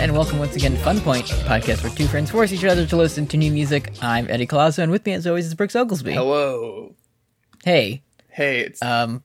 [0.00, 2.86] and welcome once again to Fun Point, a podcast where two friends force each other
[2.86, 3.92] to listen to new music.
[4.00, 6.12] I'm Eddie Colasso, and with me, as always, is Brooks Oglesby.
[6.12, 6.94] Hello.
[7.64, 9.22] Hey, Hey, it's um,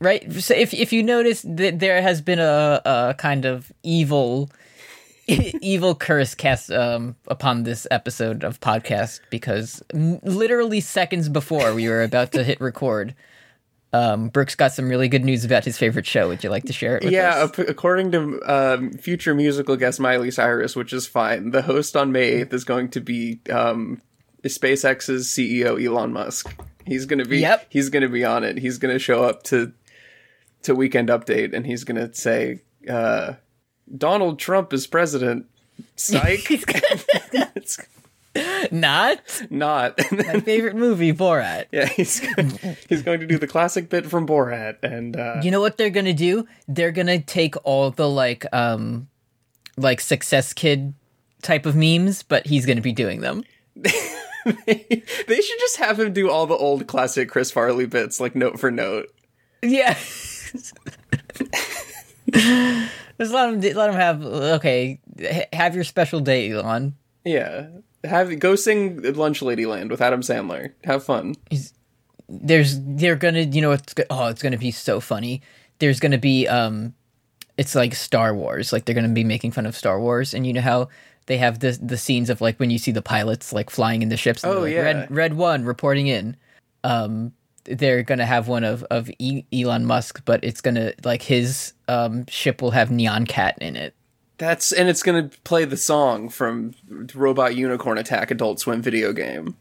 [0.00, 0.30] right?
[0.32, 4.50] So if if you notice that there has been a, a kind of evil,
[5.28, 11.88] evil curse cast um upon this episode of podcast because m- literally seconds before we
[11.88, 13.14] were about to hit record,
[13.92, 16.28] um, Brooks got some really good news about his favorite show.
[16.28, 17.04] Would you like to share it?
[17.04, 17.44] With yeah.
[17.44, 17.58] us?
[17.58, 21.50] according to um, future musical guest Miley Cyrus, which is fine.
[21.50, 24.00] The host on May 8th is going to be um,
[24.44, 26.54] SpaceX's CEO Elon Musk.
[26.86, 27.38] He's gonna be.
[27.38, 27.66] Yep.
[27.68, 28.58] He's gonna be on it.
[28.58, 29.72] He's gonna show up to
[30.62, 33.34] to Weekend Update, and he's gonna say, uh,
[33.96, 35.46] "Donald Trump is president."
[35.96, 36.48] Psych.
[38.70, 39.98] not not.
[40.12, 41.66] my favorite movie, Borat.
[41.72, 42.18] yeah, he's
[42.88, 45.90] he's going to do the classic bit from Borat, and uh, You know what they're
[45.90, 46.46] gonna do?
[46.68, 49.08] They're gonna take all the like um
[49.76, 50.94] like success kid
[51.42, 53.44] type of memes, but he's gonna be doing them.
[53.76, 58.58] they should just have him do all the old classic Chris Farley bits, like note
[58.58, 59.12] for note.
[59.62, 59.96] Yeah.
[63.20, 64.98] Just let him let him have okay.
[65.52, 66.96] Have your special day, Elon.
[67.24, 67.68] Yeah,
[68.04, 70.72] have go sing Lunch Ladyland with Adam Sandler.
[70.84, 71.34] Have fun.
[72.28, 75.42] There's they're gonna you know it's oh it's gonna be so funny.
[75.78, 76.94] There's gonna be um,
[77.58, 78.72] it's like Star Wars.
[78.72, 80.88] Like they're gonna be making fun of Star Wars, and you know how
[81.26, 84.08] they have the the scenes of like when you see the pilots like flying in
[84.08, 84.44] the ships.
[84.44, 84.80] and Oh, like, yeah.
[84.82, 86.36] Red Red One reporting in.
[86.84, 87.32] Um,
[87.64, 92.24] they're gonna have one of of e- Elon Musk, but it's gonna like his um
[92.26, 93.94] ship will have Nyan Cat in it.
[94.42, 96.74] That's and it's gonna play the song from
[97.14, 99.54] Robot Unicorn Attack Adult Swim video game.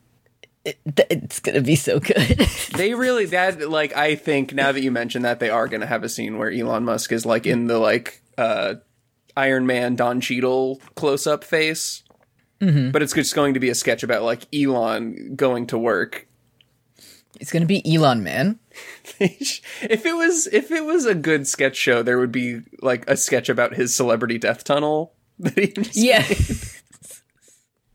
[0.66, 2.48] Th- It's gonna be so good.
[2.76, 6.04] They really that like I think now that you mention that they are gonna have
[6.04, 8.76] a scene where Elon Musk is like in the like uh
[9.38, 12.02] Iron Man Don Cheadle close up face.
[12.60, 12.90] Mm-hmm.
[12.90, 16.28] But it's just going to be a sketch about like Elon going to work
[17.40, 18.58] it's gonna be Elon Man.
[19.20, 23.18] if it was if it was a good sketch show, there would be like a
[23.18, 25.14] sketch about his celebrity death tunnel.
[25.40, 26.26] that he just- Yeah.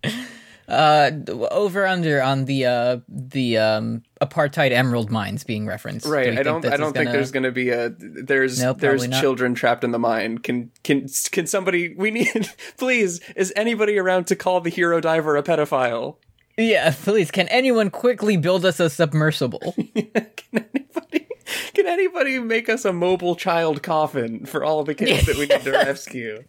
[0.69, 1.11] uh,
[1.51, 6.07] over under on the uh the um apartheid emerald mines being referenced.
[6.07, 6.29] Do right.
[6.29, 6.67] I think don't.
[6.67, 9.93] I don't think gonna- there's going to be a there's No, there's children trapped in
[9.93, 10.39] the mine.
[10.39, 11.95] Can can can somebody?
[11.95, 13.21] We need please.
[13.37, 16.17] Is anybody around to call the hero diver a pedophile?
[16.57, 17.31] Yeah, please.
[17.31, 19.75] Can anyone quickly build us a submersible?
[19.95, 20.11] can
[20.55, 21.27] anybody?
[21.75, 25.61] Can anybody make us a mobile child coffin for all the kids that we need
[25.63, 26.45] to rescue?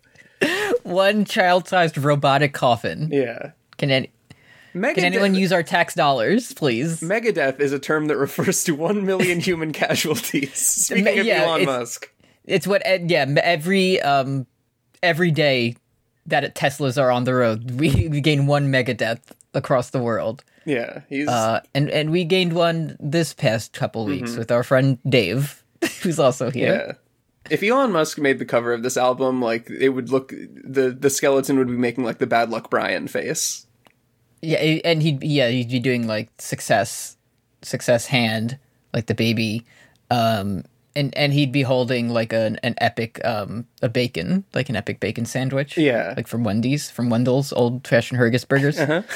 [0.83, 3.09] One child-sized robotic coffin.
[3.11, 3.51] Yeah.
[3.77, 4.11] Can any
[4.73, 7.01] Megadeth, can anyone use our tax dollars, please?
[7.01, 10.53] Megadeth is a term that refers to one million human casualties.
[10.55, 12.11] Speaking of yeah, Elon it's- Musk.
[12.45, 14.47] It's what yeah every um
[15.03, 15.75] every day
[16.27, 20.43] that Teslas are on the road, we, we gain one mega death across the world.
[20.65, 24.39] Yeah, he's Uh, and and we gained one this past couple weeks Mm-hmm.
[24.39, 25.63] with our friend Dave,
[26.01, 26.73] who's also here.
[26.87, 26.91] yeah.
[27.49, 31.09] If Elon Musk made the cover of this album, like it would look the the
[31.09, 33.65] skeleton would be making like the bad luck Brian face.
[34.41, 37.15] Yeah, and he'd yeah he'd be doing like success,
[37.61, 38.59] success hand
[38.93, 39.63] like the baby,
[40.11, 40.65] um,
[40.95, 44.99] and and he'd be holding like an an epic um a bacon like an epic
[44.99, 45.77] bacon sandwich.
[45.77, 46.13] Yeah.
[46.17, 48.77] like from Wendy's from Wendell's old fashioned Hergus burgers.
[48.77, 49.03] Uh-huh.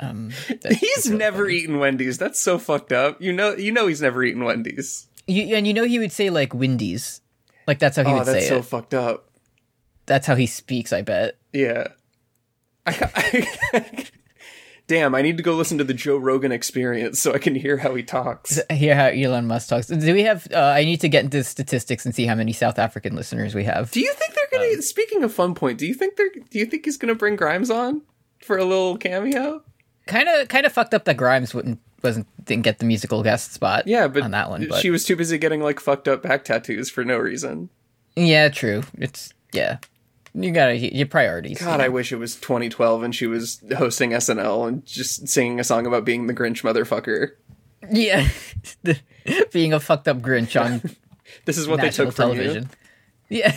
[0.00, 0.30] Um,
[0.70, 2.18] He's never eaten Wendy's.
[2.18, 3.20] That's so fucked up.
[3.20, 5.06] You know, you know he's never eaten Wendy's.
[5.26, 7.20] you, and you know he would say like Wendy's,
[7.66, 8.64] like that's how he Oh, would that's say so it.
[8.64, 9.28] fucked up.
[10.06, 10.92] That's how he speaks.
[10.92, 11.36] I bet.
[11.52, 11.88] Yeah.
[12.86, 14.06] I, I,
[14.86, 17.76] damn, I need to go listen to the Joe Rogan Experience so I can hear
[17.78, 18.58] how he talks.
[18.70, 19.88] Hear how Elon Musk talks.
[19.88, 20.46] Do we have?
[20.52, 23.64] Uh, I need to get into statistics and see how many South African listeners we
[23.64, 23.90] have.
[23.90, 24.80] Do you think they're gonna?
[24.82, 26.30] speaking of fun point, do you think they're?
[26.50, 28.02] Do you think he's gonna bring Grimes on
[28.40, 29.62] for a little cameo?
[30.08, 33.52] Kind of, kind of fucked up that Grimes wouldn't wasn't didn't get the musical guest
[33.52, 33.86] spot.
[33.86, 36.44] Yeah, but on that one, but she was too busy getting like fucked up back
[36.44, 37.70] tattoos for no reason.
[38.16, 38.82] yeah, true.
[38.94, 39.78] It's yeah.
[40.34, 41.60] You gotta your priorities.
[41.60, 45.64] God, I wish it was 2012 and she was hosting SNL and just singing a
[45.64, 47.32] song about being the Grinch motherfucker.
[47.90, 48.28] yeah,
[49.52, 50.82] being a fucked up Grinch on
[51.44, 52.70] This is what they took from television.
[53.28, 53.54] Yeah.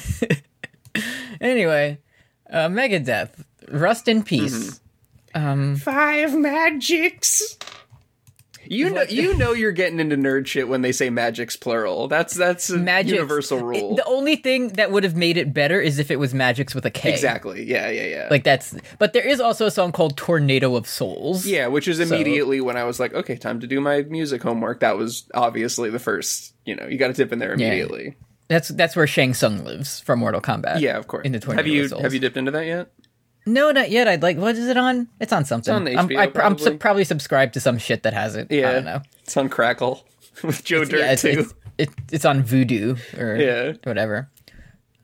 [1.42, 2.00] anyway,
[2.50, 4.81] uh, Megadeth, Rust in Peace.
[5.34, 5.76] Um.
[5.76, 7.58] Five magics.
[8.72, 12.08] You know, you know, you're getting into nerd shit when they say magic's plural.
[12.08, 13.96] That's that's a Magic's- universal rule.
[13.96, 16.86] The only thing that would have made it better is if it was Magic's with
[16.86, 17.12] a K.
[17.12, 17.64] exactly.
[17.64, 18.28] Yeah, yeah, yeah.
[18.32, 18.74] Like that's.
[18.98, 22.78] But there is also a song called "Tornado of Souls." yeah, which is immediately when
[22.78, 24.80] I was like, okay, time to do my music homework.
[24.80, 26.54] That was obviously the first.
[26.66, 28.16] You know, you got to dip in there immediately.
[28.48, 30.80] That's that's where Shang Tsung lives from Mortal Kombat.
[30.82, 31.26] Yeah, of course.
[31.26, 32.92] In the Tornado have you have you dipped into that yet?
[33.52, 34.08] No, not yet.
[34.08, 34.38] I'd like.
[34.38, 35.08] What is it on?
[35.20, 35.74] It's on something.
[35.74, 36.78] on I'm, HBO I, I'm probably.
[36.78, 38.48] probably subscribed to some shit that has it.
[38.52, 39.02] Yeah, I don't know.
[39.24, 40.06] It's on Crackle
[40.44, 41.30] with Joe Dirt yeah, it's, too.
[41.30, 43.74] it's, it, it's on Vudu or Yeah.
[43.84, 44.30] whatever.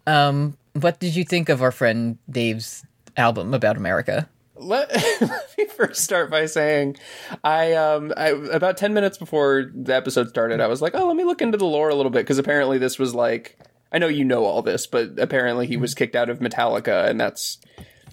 [0.06, 2.86] Um, what did you think of our friend Dave's
[3.18, 4.30] album about America?
[4.56, 4.90] Let,
[5.22, 6.96] let me first start by saying,
[7.44, 11.16] I um, I, about ten minutes before the episode started, I was like, oh, let
[11.16, 13.60] me look into the lore a little bit because apparently this was like,
[13.92, 17.20] I know you know all this, but apparently he was kicked out of Metallica, and
[17.20, 17.60] that's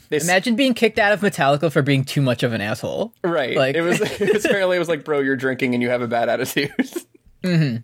[0.08, 3.12] this Imagine being kicked out of Metallica for being too much of an asshole.
[3.22, 3.56] right.
[3.56, 6.02] like- it was, it was apparently it was like, bro, you're drinking and you have
[6.02, 6.72] a bad attitude.
[7.42, 7.76] mm-hmm.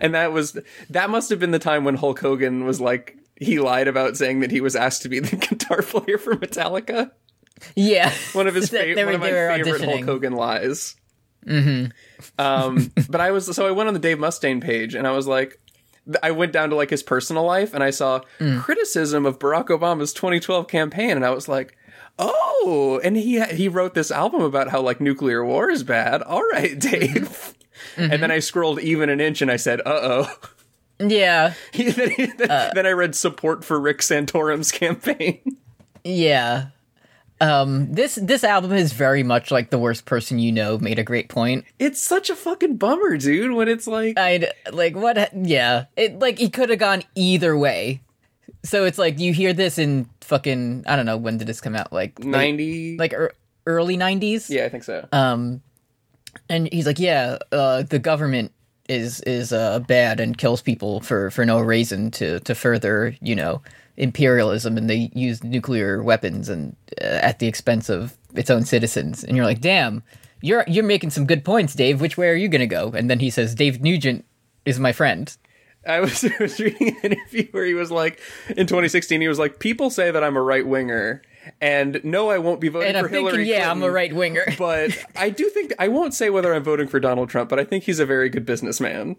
[0.00, 0.58] And that was
[0.90, 3.16] that must have been the time when Hulk Hogan was like.
[3.36, 7.10] He lied about saying that he was asked to be the guitar player for Metallica.
[7.74, 10.04] Yeah, one of his fa- they one of my favorite Hulk.
[10.04, 10.94] Hogan lies.
[11.44, 11.90] Mm-hmm.
[12.38, 15.26] Um, but I was so I went on the Dave Mustaine page and I was
[15.26, 15.60] like,
[16.22, 18.60] I went down to like his personal life and I saw Mm.
[18.62, 21.76] criticism of Barack Obama's 2012 campaign and I was like.
[22.16, 26.22] Oh, and he he wrote this album about how like nuclear war is bad.
[26.26, 27.54] All right, Dave.
[27.96, 28.12] Mm-hmm.
[28.12, 30.38] And then I scrolled even an inch and I said, "Uh oh."
[31.00, 32.70] yeah, then, Uh.
[32.72, 35.40] then I read support for Rick Santorum's campaign.
[36.04, 36.66] yeah.
[37.40, 41.02] Um, this this album is very much like the worst person you know made a
[41.02, 41.64] great point.
[41.78, 43.52] It's such a fucking bummer, dude.
[43.52, 45.30] When it's like, I'd like what?
[45.34, 48.00] Yeah, it like he could have gone either way.
[48.62, 51.76] So it's like you hear this in fucking I don't know when did this come
[51.76, 53.32] out like 90 like er,
[53.66, 54.48] early nineties.
[54.48, 55.60] yeah i think so Um,
[56.48, 58.52] and he's like, yeah, uh, the government
[58.88, 63.34] is is uh, bad and kills people for for no reason to to further you
[63.34, 63.62] know
[63.96, 69.24] imperialism, and they use nuclear weapons and uh, at the expense of its own citizens.
[69.24, 70.02] And you're like, damn,
[70.40, 72.00] you're you're making some good points, Dave.
[72.00, 72.88] Which way are you gonna go?
[72.94, 74.24] And then he says, Dave Nugent
[74.64, 75.34] is my friend.
[75.86, 78.20] I was, I was reading an interview where he was like
[78.50, 81.20] in 2016 he was like people say that i'm a right winger
[81.60, 84.10] and no i won't be voting And for I'm thinking, hillary yeah, I'm a right
[84.14, 84.44] winger.
[84.58, 87.64] but i do think i won't say whether i'm voting for donald trump but i
[87.64, 89.16] think he's a very good businessman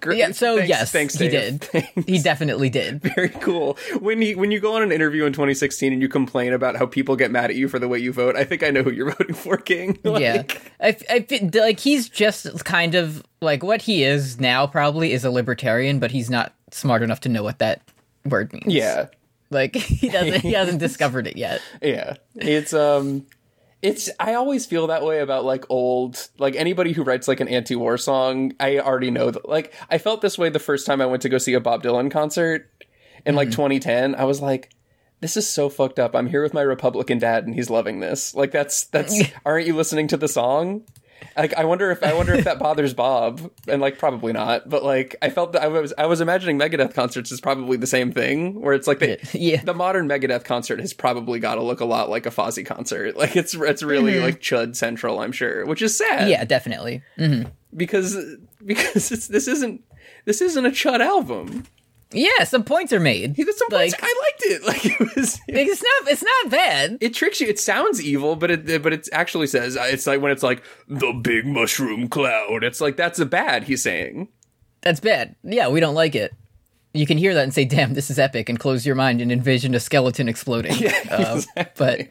[0.00, 0.18] Great.
[0.18, 1.60] Yeah, so Thanks- yes, thanks he did.
[1.64, 2.04] Thanks.
[2.06, 3.00] He definitely did.
[3.02, 3.76] very cool.
[4.00, 6.86] When you when you go on an interview in 2016 and you complain about how
[6.86, 8.90] people get mad at you for the way you vote, I think I know who
[8.90, 9.98] you're voting for, King.
[10.04, 10.42] yeah,
[10.80, 14.66] I, I like he's just kind of like what he is now.
[14.66, 17.82] Probably is a libertarian, but he's not smart enough to know what that
[18.24, 18.66] word means.
[18.66, 19.06] yeah,
[19.50, 20.40] like he doesn't.
[20.42, 21.60] He hasn't discovered it yet.
[21.82, 22.14] yeah.
[22.36, 23.26] It's um,
[23.82, 27.48] it's I always feel that way about like old like anybody who writes like an
[27.48, 28.52] anti-war song.
[28.60, 29.48] I already know that.
[29.48, 31.82] Like I felt this way the first time I went to go see a Bob
[31.82, 32.70] Dylan concert
[33.24, 33.62] in like mm-hmm.
[33.62, 34.14] 2010.
[34.14, 34.70] I was like.
[35.22, 36.16] This is so fucked up.
[36.16, 38.34] I'm here with my Republican dad and he's loving this.
[38.34, 40.86] Like that's that's aren't you listening to the song?
[41.36, 44.68] Like I wonder if I wonder if that bothers Bob, and like probably not.
[44.68, 47.86] But like I felt that I was I was imagining Megadeth concerts is probably the
[47.86, 49.62] same thing, where it's like the Yeah.
[49.62, 53.16] the modern Megadeth concert has probably got to look a lot like a Fozzy concert.
[53.16, 54.24] Like it's it's really mm-hmm.
[54.24, 56.28] like Chud Central, I'm sure, which is sad.
[56.28, 57.02] Yeah, definitely.
[57.18, 57.50] Mm-hmm.
[57.76, 58.16] because
[58.64, 59.82] because it's this isn't
[60.24, 61.64] this isn't a Chud album.
[62.12, 63.36] Yeah, some points are made.
[63.36, 64.62] He some like I liked it.
[64.66, 65.40] Like it was.
[65.48, 66.12] it's not.
[66.12, 66.98] It's not bad.
[67.00, 67.46] it tricks you.
[67.48, 71.12] It sounds evil, but it but it actually says it's like when it's like the
[71.12, 72.64] big mushroom cloud.
[72.64, 73.64] It's like that's a bad.
[73.64, 74.28] He's saying.
[74.82, 75.36] That's bad.
[75.42, 76.32] Yeah, we don't like it.
[76.94, 79.30] You can hear that and say, "Damn, this is epic," and close your mind and
[79.30, 80.72] envision a skeleton exploding.
[81.10, 81.64] Uh, exactly.
[81.76, 82.08] But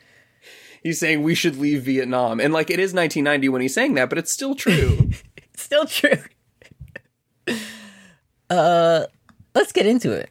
[0.83, 4.09] He's saying we should leave Vietnam, and like it is 1990 when he's saying that,
[4.09, 5.09] but it's still true.
[5.53, 6.23] it's still true.
[8.49, 9.05] uh,
[9.55, 10.29] let's get into it.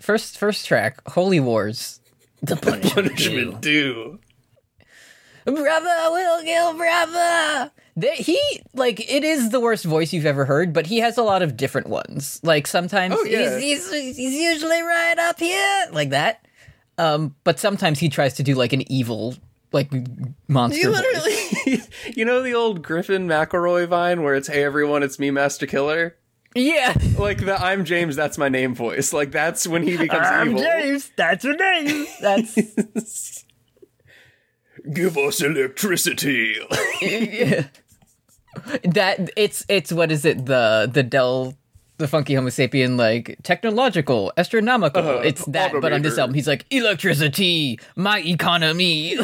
[0.00, 2.00] First, first track, "Holy Wars."
[2.42, 2.94] The punishment.
[2.94, 4.20] Punishment due.
[5.44, 7.70] Brother will kill brother.
[7.96, 8.38] There, he
[8.74, 11.56] like it is the worst voice you've ever heard, but he has a lot of
[11.56, 12.38] different ones.
[12.44, 13.58] Like sometimes Oh, yeah.
[13.58, 16.46] he's, he's he's usually right up here, like that.
[16.98, 19.34] Um, but sometimes he tries to do like an evil,
[19.72, 19.90] like
[20.48, 20.80] monster.
[20.80, 21.82] You literally,
[22.14, 26.14] you know the old Griffin McElroy vine where it's "Hey everyone, it's me, Master Killer."
[26.54, 26.94] Yeah.
[27.18, 29.12] Like the "I'm James, that's my name" voice.
[29.12, 30.62] Like that's when he becomes I'm evil.
[30.62, 31.10] James.
[31.16, 32.06] That's your name.
[32.20, 32.54] That's
[34.92, 36.56] Give us electricity.
[37.02, 37.66] yeah.
[38.84, 39.30] that.
[39.36, 40.46] It's it's what is it?
[40.46, 41.54] The the Del.
[41.98, 45.02] The funky Homo sapien, like technological, astronomical.
[45.02, 45.20] Uh-huh.
[45.24, 49.16] It's that, but on this album, he's like electricity, my economy.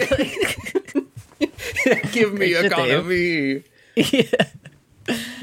[2.11, 3.63] Give me economy.
[3.95, 4.25] yeah.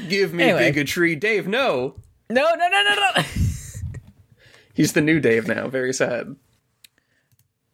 [0.08, 0.70] Give me Anyway.
[0.70, 1.46] bigotry, Dave.
[1.46, 1.94] No,
[2.30, 3.22] No, no, no, no, no.
[4.74, 5.68] he's the new Dave now.
[5.68, 6.34] Very sad.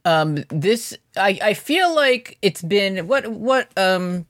[0.05, 4.27] um, this I I feel like it's been what what um,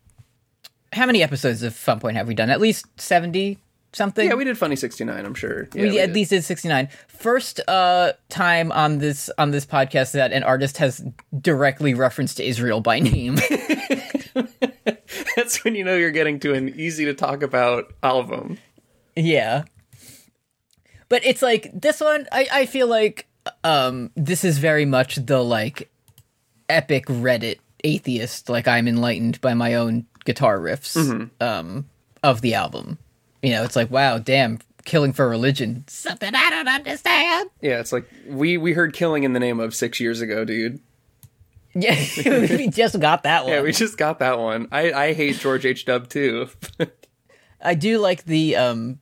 [0.93, 2.51] how many episodes of Fun Point have we done?
[2.51, 3.59] At least seventy
[3.93, 4.29] something.
[4.29, 5.25] Yeah, we did funny sixty nine.
[5.25, 5.69] I'm sure.
[5.75, 6.15] Yeah, we, we at did.
[6.15, 11.05] least did 69 first uh time on this on this podcast that an artist has
[11.41, 13.35] directly referenced israel by name
[15.37, 18.59] That's when you know you're getting to an easy to talk about album.
[19.17, 19.65] yeah
[21.09, 23.27] but it's like this one i i feel like
[23.65, 25.91] um this is very much the like
[26.69, 31.87] epic reddit atheist like i'm enlightened by my own guitar riffs um
[32.23, 32.99] of the album
[33.43, 37.93] you know it's like wow damn killing for religion something i don't understand Yeah, it's
[37.93, 40.81] like we we heard "Killing in the Name of" six years ago, dude.
[41.81, 41.97] Yeah
[42.57, 44.69] we just got that one Yeah, we just got that one.
[44.73, 45.85] I I hate George H.
[45.85, 46.49] Dub too.
[47.61, 48.99] I do like the um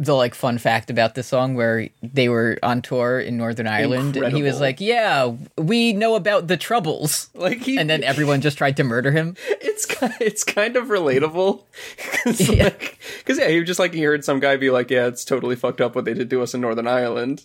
[0.00, 4.16] the like fun fact about this song where they were on tour in Northern Ireland
[4.16, 8.40] and he was like, "Yeah, we know about the troubles." like he, And then everyone
[8.40, 9.34] just tried to murder him.
[9.48, 11.64] it's ki- it's kind of relatable
[11.96, 12.72] because Yeah.
[13.26, 15.80] yeah, he was just like he heard some guy be like, yeah, it's totally fucked
[15.80, 17.44] up what they did to us in Northern Ireland.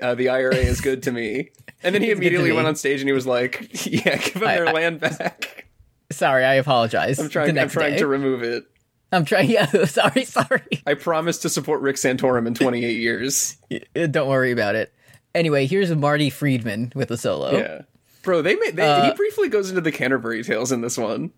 [0.00, 1.50] Uh, the IRA is good to me,
[1.82, 4.16] and then he It's good to immediately went on stage and he was like, yeah,
[4.16, 5.66] give them I- their I- land back.
[6.12, 7.18] Sorry, I apologize.
[7.18, 7.58] I'm trying.
[7.58, 7.98] I'm trying day.
[7.98, 8.64] to remove it.
[9.12, 9.48] I'm trying.
[9.50, 10.82] Yeah, sorry, sorry.
[10.86, 13.56] I promise to support Rick Santorum in 28 years.
[13.94, 14.92] Don't worry about it.
[15.34, 17.56] Anyway, here's Marty Friedman with a solo.
[17.56, 17.82] Yeah,
[18.22, 18.42] bro.
[18.42, 18.76] They made.
[18.76, 21.32] They, Uh, he briefly goes into the Canterbury Tales in this one.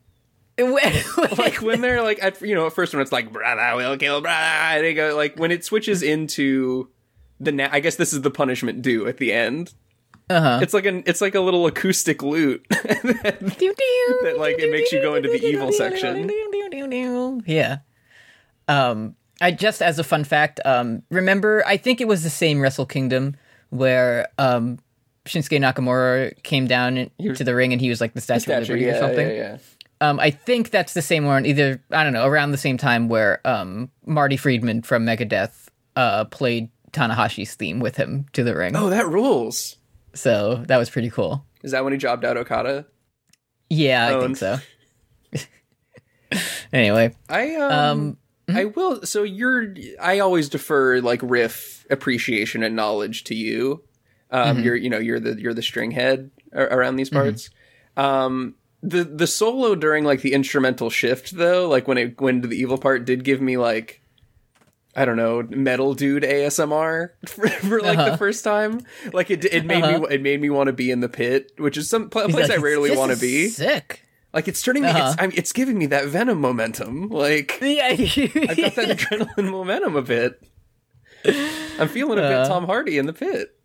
[0.58, 3.96] like, like when they're like at you know at first when it's like brother will
[3.98, 6.88] kill brother they go like when it switches into
[7.40, 9.74] the na- I guess this is the punishment due at the end.
[10.30, 10.60] uh-huh.
[10.62, 12.64] It's like an it's like a little acoustic lute.
[12.70, 16.30] that like, it makes you go into the evil section.
[17.46, 17.78] Yeah.
[18.68, 22.60] Um, I just as a fun fact, um, remember I think it was the same
[22.60, 23.36] Wrestle Kingdom
[23.70, 24.78] where um
[25.26, 28.72] Shinsuke Nakamura came down to the ring and he was like the Statue, of Statue,
[28.74, 29.28] Liberty or something.
[29.28, 29.58] yeah, yeah.
[30.00, 33.08] Um, I think that's the same one, either I don't know, around the same time
[33.08, 38.74] where um Marty Friedman from Megadeth uh played Tanahashi's theme with him to the ring.
[38.76, 39.76] Oh, that rules.
[40.14, 41.44] So that was pretty cool.
[41.62, 42.86] Is that when he jobbed out Okada?
[43.68, 44.58] Yeah, I think so.
[46.72, 47.72] anyway, I um,
[48.48, 49.02] Um, I will.
[49.04, 49.74] So you're.
[50.00, 53.82] I always defer like riff appreciation and knowledge to you.
[54.30, 57.50] Um, you're you know you're the you're the string head around these parts.
[57.96, 62.48] Um, the the solo during like the instrumental shift though, like when it went to
[62.48, 64.02] the evil part, did give me like.
[64.98, 68.16] I don't know, metal dude ASMR for, for like the Uh-huh.
[68.16, 68.80] first time.
[69.12, 69.98] Like it, it made Uh-huh.
[70.00, 72.28] me, it made me want to be in the pit, which is some pl- a
[72.30, 73.48] place I rarely want to be.
[73.48, 74.02] Sick.
[74.32, 75.10] Like it's turning me, Uh-huh.
[75.12, 77.08] it's, I mean, it's giving me that venom momentum.
[77.10, 77.98] Like Yeah, I've
[78.56, 80.42] got that adrenaline momentum a bit.
[81.78, 83.55] I'm feeling a bit Tom Hardy in the pit.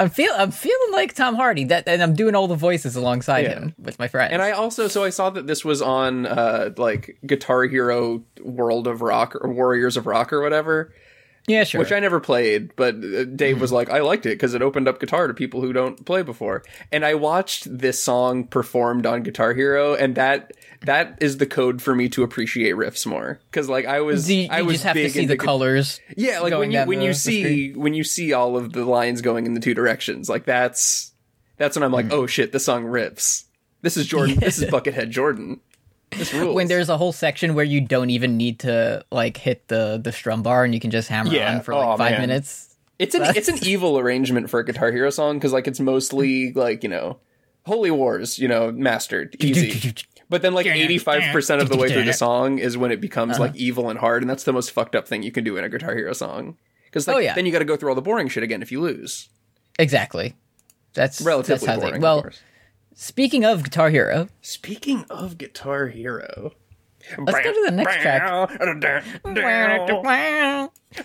[0.00, 1.64] I'm feel I'm feeling like Tom Hardy.
[1.64, 3.50] That and I'm doing all the voices alongside Yeah.
[3.60, 4.32] him with my friends.
[4.32, 8.86] And I also, so I saw that this was on uh like Guitar Hero World
[8.86, 10.92] of Rock or Warriors of Rock or whatever,
[11.48, 11.80] yeah, sure.
[11.80, 14.86] which I never played, but uh, Dave was like, I liked it because it opened
[14.86, 16.62] up guitar to people who don't play before.
[16.92, 20.52] And I watched this song performed on Guitar Hero, and that
[20.82, 23.40] that is the code for me to appreciate riffs more.
[23.50, 25.44] Because like I was, Do you, I you was just have to see the gu-
[25.44, 26.00] colors.
[26.16, 29.20] Yeah, like when you when the- you see when you see all of the lines
[29.20, 31.12] going in the two directions, like that's
[31.56, 33.44] that's when I'm like, oh shit, the song rips.
[33.82, 34.36] This is Jordan.
[34.36, 35.60] This is Buckethead Jordan.
[36.10, 36.54] This rules.
[36.54, 40.12] When there's a whole section where you don't even need to like hit the the
[40.12, 41.56] strum bar and you can just hammer Yeah.
[41.56, 42.20] on for like Oh, five man.
[42.22, 42.76] minutes.
[42.98, 46.52] it's an it's an evil arrangement for a Guitar Hero song because like it's mostly
[46.52, 47.18] like you know,
[47.66, 49.94] Holy Wars, you know, mastered easy.
[50.30, 53.44] But then like 85% of the way through the song is when it becomes Uh-huh.
[53.44, 55.64] like evil and hard and that's the most fucked up thing you can do in
[55.64, 56.56] a Guitar Hero song.
[56.92, 57.34] Cuz like Oh, yeah.
[57.34, 59.28] then you got to go through all the boring shit again if you lose.
[59.78, 60.34] Exactly.
[60.94, 61.92] That's Relatively that's boring.
[61.92, 62.40] they, of well, course.
[62.98, 66.52] Speaking of Guitar Hero, Speaking of Guitar Hero,
[67.16, 68.22] let's go to the next track.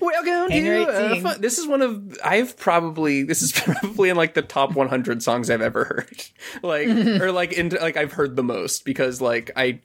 [0.02, 1.22] Welcome Hangar to uh, 18.
[1.22, 5.22] fun- this is one of I've probably this is probably in like the top 100
[5.22, 6.24] songs I've ever heard.
[6.64, 9.80] like or like into like I've heard the most because like I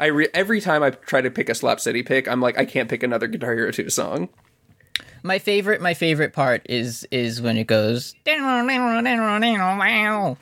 [0.00, 2.64] I re- every time I try to pick a Slap City pick, I'm like I
[2.64, 4.30] can't pick another Guitar Hero 2 song.
[5.22, 8.14] My favorite, my favorite part is is when it goes.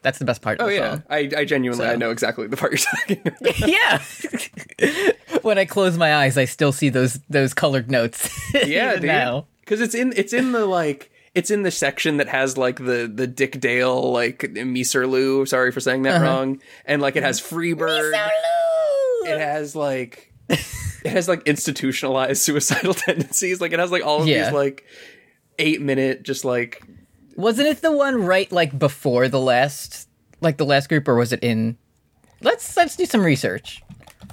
[0.03, 0.61] That's the best part.
[0.61, 1.03] Of Oh yeah, song.
[1.11, 1.91] I, I genuinely So.
[1.93, 3.59] I know exactly the part you're talking about.
[4.89, 5.11] yeah.
[5.43, 8.31] when I close my eyes, I still see those those colored notes.
[8.67, 9.05] yeah, dude.
[9.05, 9.47] now.
[9.61, 13.11] Because it's in it's in the like it's in the section that has like the
[13.13, 15.47] the Dick Dale like Miserloo.
[15.47, 16.19] Sorry for saying Uh-huh.
[16.19, 16.61] that wrong.
[16.87, 18.13] And like it has Freebird.
[19.27, 20.33] It has like
[21.05, 23.61] it has like institutionalized suicidal tendencies.
[23.61, 24.45] Like it has like all of Yeah.
[24.45, 24.85] these like
[25.59, 26.83] eight minute just like
[27.37, 30.09] Wasn't it the one right like before the last
[30.41, 31.77] like the last group or was it in
[32.43, 33.83] Let's let's do some research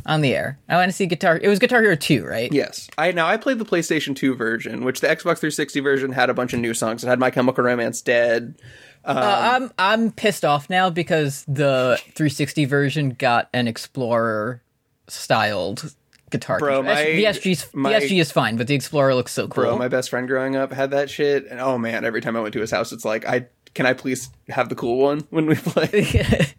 [0.06, 0.58] on the air.
[0.70, 2.50] I want to see Guitar It was Guitar Hero 2, right?
[2.54, 2.90] yes.
[2.98, 6.34] I now I played the PlayStation 2 version, which the Xbox 360 version had a
[6.34, 7.04] bunch of new songs.
[7.04, 8.56] It had My Chemical Romance Dead.
[9.04, 14.62] Uh, I'm I'm pissed off now because the 360 version got an Explorer
[15.10, 15.94] styled
[16.30, 16.60] guitar.
[16.60, 16.96] Bro, control.
[16.96, 19.64] my- the SG's my- the SG is fine, but the Explorer looks so cool.
[19.64, 22.42] Bro, my best friend growing up had that shit, and oh man, every time I
[22.42, 25.46] went to his house, it's like, I can I please have the cool one when
[25.46, 26.54] we play?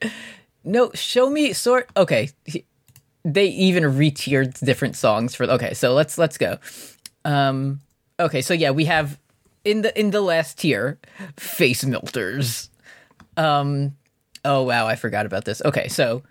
[0.64, 1.88] no, show me sort.
[1.96, 2.66] Okay, he-
[3.24, 5.44] they even retiered different songs for.
[5.44, 6.58] Okay, so let's let's go.
[7.24, 7.80] Um,
[8.18, 9.18] okay, so yeah, we have
[9.64, 10.98] in the in the last tier,
[11.36, 12.68] face melters.
[13.36, 13.96] Um,
[14.44, 15.62] oh wow, I forgot about this.
[15.64, 16.22] Okay, so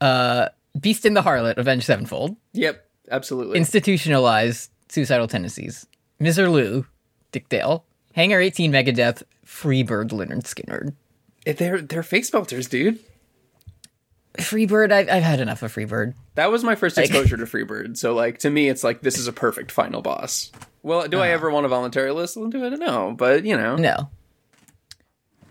[0.00, 3.58] uh, Beast and the Harlot, Avenged Sevenfold, yep, absolutely.
[3.58, 5.86] institutionalized suicidal tendencies,
[6.20, 6.86] Miserlou,
[7.32, 10.94] Dick Dale, Hangar 18 Megadeth, Freebird, Lynyrd Skynyrd.
[11.56, 12.98] they're they're face melters, dude.
[14.38, 16.14] Freebird, I've, I've had enough of Freebird.
[16.36, 17.96] That was my first exposure to Freebird.
[17.96, 20.52] So like to me, it's like this is a perfect final boss.
[20.82, 22.78] Well, do I ever want to voluntarily listen to it?
[22.78, 24.10] No, but you know, No.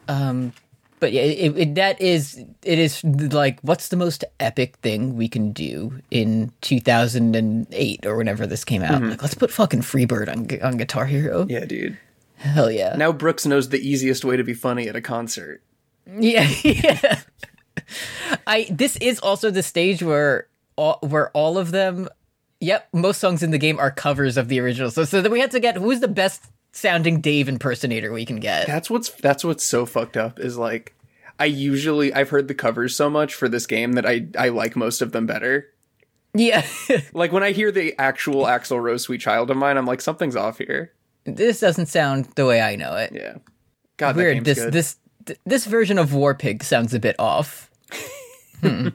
[0.07, 0.53] Um,
[0.99, 5.27] but yeah, it, it, that is it is like what's the most epic thing we
[5.27, 9.01] can do in 2008 or whenever this came out?
[9.01, 9.11] Mm-hmm.
[9.11, 11.45] Like, let's put fucking Freebird on on Guitar Hero.
[11.49, 11.97] yeah, dude.
[12.37, 12.95] Hell yeah.
[12.95, 15.61] Now Brooks knows the easiest way to be funny at a concert.
[16.07, 17.21] Yeah, yeah.
[18.45, 22.07] I this is also the stage where all, where all of them,
[22.59, 24.89] yep, most songs in the game are covers of the original.
[24.89, 28.39] So so that we had to get who's the best sounding Dave impersonator we can
[28.39, 28.67] get.
[28.67, 30.93] That's what's that's what's so fucked up is like
[31.39, 34.75] I usually I've heard the covers so much for this game that I I like
[34.75, 35.71] most of them better.
[36.33, 36.65] Yeah.
[37.13, 40.35] Like when I hear the actual Axl Rose "Sweet Child of Mine," I'm like something's
[40.35, 40.93] off here.
[41.25, 43.11] this doesn't sound the way I know it.
[43.13, 43.37] Yeah,
[43.97, 44.45] God, Weird.
[44.45, 44.73] This good.
[44.73, 47.69] this th- this version of War Pig sounds a bit off.
[48.61, 48.87] Hmm.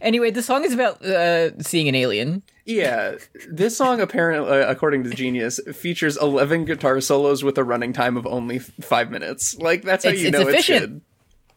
[0.00, 2.42] Anyway, the song is about uh, seeing an alien.
[2.64, 3.16] Yeah,
[3.48, 8.16] this song apparently, uh, according to Genius, features 11 guitar solos with a running time
[8.16, 9.56] of only f- five minutes.
[9.58, 10.80] Like that's how It's- you it's know it's efficient.
[10.80, 11.00] good.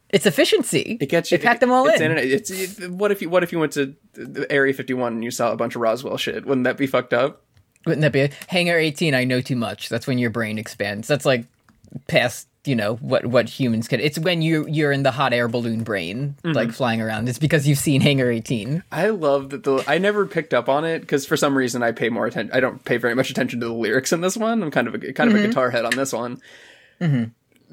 [0.10, 0.97] It's efficiency.
[1.01, 1.38] It gets you.
[1.38, 2.12] They packed them all it's in.
[2.12, 2.17] it.
[2.32, 3.95] It's it- what if you what if you went to
[4.49, 6.45] Area 51 and you saw a bunch of Roswell shit?
[6.45, 7.41] Wouldn't that be fucked up?
[7.86, 9.13] Wouldn't that be a Hangar 18?
[9.13, 9.89] I know too much.
[9.89, 11.08] That's when your brain expands.
[11.08, 11.45] That's like
[12.08, 13.99] past, you know, what what humans could.
[13.99, 16.56] It's when you you're in the hot air balloon brain, Mm-hmm.
[16.56, 17.28] like flying around.
[17.28, 18.84] It's because you've seen Hangar 18.
[18.91, 21.91] I love that the I never picked up on it because for some reason I
[21.91, 22.56] pay more attention.
[22.56, 24.63] I don't pay very much attention to the lyrics in this one.
[24.63, 25.38] I'm kind of a kind Mm-hmm.
[25.39, 26.41] of a guitar head on this one.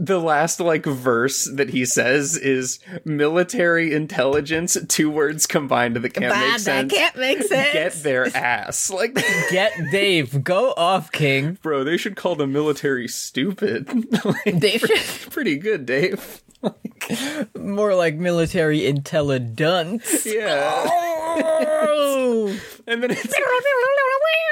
[0.02, 4.78] The last like verse that he says is military intelligence.
[4.88, 6.64] Two words combined that can't make sense.
[6.64, 7.72] That can't make sense.
[7.74, 9.14] Get their ass, like,
[9.50, 10.42] Get Dave.
[10.42, 11.58] Go off, King.
[11.60, 11.84] bro.
[11.84, 13.88] They should call the military stupid.
[14.24, 16.42] Like, They should pretty good, Dave.
[17.58, 20.26] more like military intelligence.
[20.26, 22.56] Yeah, Oh.
[22.86, 23.34] and then it's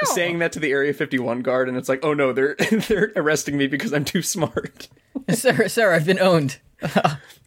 [0.13, 2.55] saying that to the Area 51 guard, and it's like, oh no, they're
[2.87, 4.87] they're arresting me because I'm too smart.
[5.29, 6.57] sir, sir, I've been owned.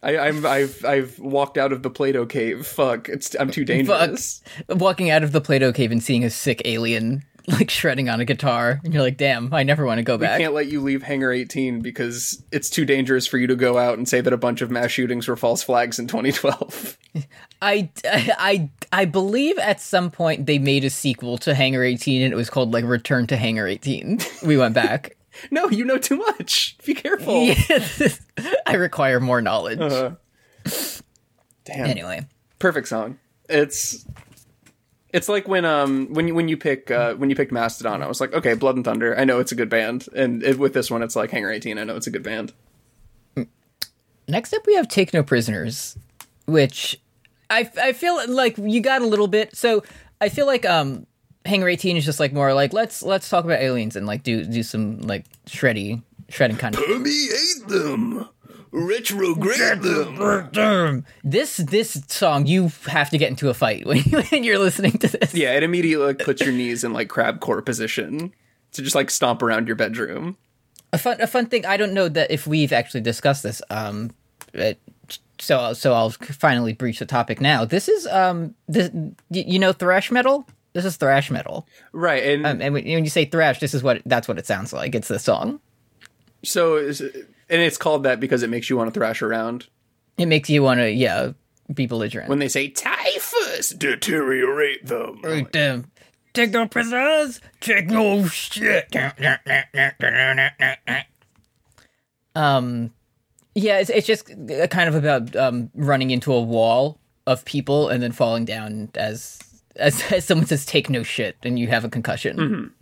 [0.03, 2.67] I, I'm I've I've walked out of the Plato cave.
[2.67, 4.43] Fuck, it's I'm too dangerous.
[4.69, 8.25] Walking out of the Plato cave and seeing a sick alien like shredding on a
[8.25, 10.81] guitar, and you're like, "Damn, I never want to go back." I can't let you
[10.81, 14.33] leave Hangar 18 because it's too dangerous for you to go out and say that
[14.33, 16.99] a bunch of mass shootings were false flags in 2012.
[17.63, 22.33] I, I, I believe at some point they made a sequel to Hangar 18, and
[22.33, 24.19] it was called like Return to Hangar 18.
[24.45, 25.17] We went back.
[25.51, 26.77] no, you know too much.
[26.85, 27.43] Be careful.
[27.43, 28.21] Yes.
[28.67, 29.81] I require more knowledge.
[29.81, 30.13] Uh,
[31.65, 31.87] damn.
[31.87, 32.27] Anyway,
[32.59, 33.19] perfect song.
[33.49, 34.05] It's
[35.13, 38.09] it's like when um when you when you pick uh when you picked Mastodon, I
[38.09, 39.19] was like, okay, Blood and Thunder.
[39.19, 41.79] I know it's a good band, and it, with this one, it's like Hangar 18.
[41.79, 42.53] I know it's a good band.
[44.29, 45.99] next up we have Take No Prisoners,
[46.47, 47.01] which
[47.51, 49.55] I, I feel like you got a little bit.
[49.55, 49.83] So
[50.21, 51.07] I feel like um
[51.45, 54.45] Hangar 18 is just like more like let's let's talk about aliens and like do
[54.45, 58.29] do some like shreddy shredding kind of Permeate them,
[58.73, 61.05] retrograde them.
[61.23, 64.99] this this song you have to get into a fight when, you, when you're listening
[64.99, 65.35] to this.
[65.35, 68.33] Yeah, it immediately like puts your knees in like crab core position
[68.73, 70.37] to just like stomp around your bedroom.
[70.93, 74.11] a fun a fun thing i don't know that if we've actually discussed this um
[74.55, 74.79] it,
[75.39, 77.65] so so i'll finally breach the topic now.
[77.65, 80.47] This is um this y- you know thrash metal?
[80.75, 81.67] This is thrash metal.
[81.93, 84.47] Right, and um, and when when you say thrash this is what that's what it
[84.47, 84.95] sounds like.
[84.95, 85.61] It's the song.
[86.45, 87.03] So is-
[87.53, 89.69] and it's called that because it makes you want to thrash around.
[90.19, 91.33] it makes you want to yeah
[91.73, 95.21] be belligerent When they say typhus, deteriorate them.
[95.23, 95.91] Right, um,
[96.35, 98.95] take no prisoners, take no shit.
[102.35, 102.93] Um,
[103.55, 107.89] yeah, it's it's just uh, kind of about um running into a wall of people
[107.89, 109.39] and then falling down as
[109.77, 112.73] as, as someone says take no shit and you have a concussion.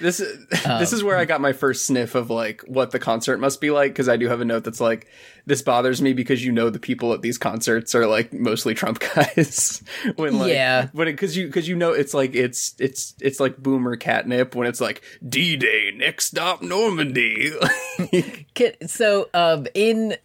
[0.00, 3.38] This is this is where I got my first sniff of like what the concert
[3.38, 5.06] must be like because I do have a note that's like
[5.46, 8.98] this bothers me because you know the people at these concerts are like mostly Trump
[9.14, 9.82] guys
[10.16, 10.88] when like Yeah.
[10.92, 14.66] when because you because you know it's like it's it's it's like boomer catnip when
[14.66, 17.52] it's like D Day next stop Normandy
[18.86, 20.16] So um in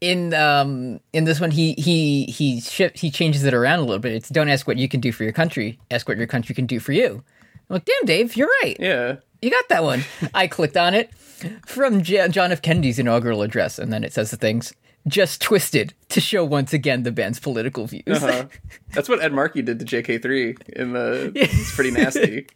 [0.00, 3.98] in um in this one he he he shift he changes it around a little
[3.98, 4.12] bit.
[4.12, 6.66] It's don't ask what you can do for your country, ask what your country can
[6.66, 7.22] do for you.
[7.70, 8.76] I'm like, damn, Dave, you're right.
[8.80, 10.04] yeah You got that one.
[10.34, 11.12] I clicked on it
[11.66, 12.62] from J- John F.
[12.62, 14.72] Kennedy's inaugural address, and then it says the things
[15.06, 18.02] just twisted to show once again the band's political views.
[18.08, 18.46] uh-huh.
[18.92, 22.46] that's what Ed Markey did to JK3 in the it's pretty nasty.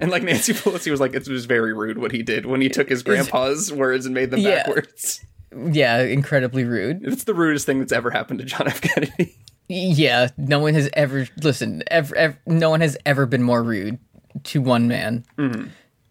[0.00, 2.68] And like Nancy Pelosi was like, it was very rude what he did when he
[2.68, 4.64] took his grandpa's words and made them Yeah.
[4.66, 5.24] backwards.
[5.70, 7.06] yeah, incredibly rude.
[7.06, 8.80] It's the rudest thing that's ever happened to John F.
[8.80, 9.36] Kennedy.
[9.68, 11.82] Yeah, no one has ever listen.
[11.86, 13.98] Ever, ever no one has ever been more rude
[14.44, 15.24] to one man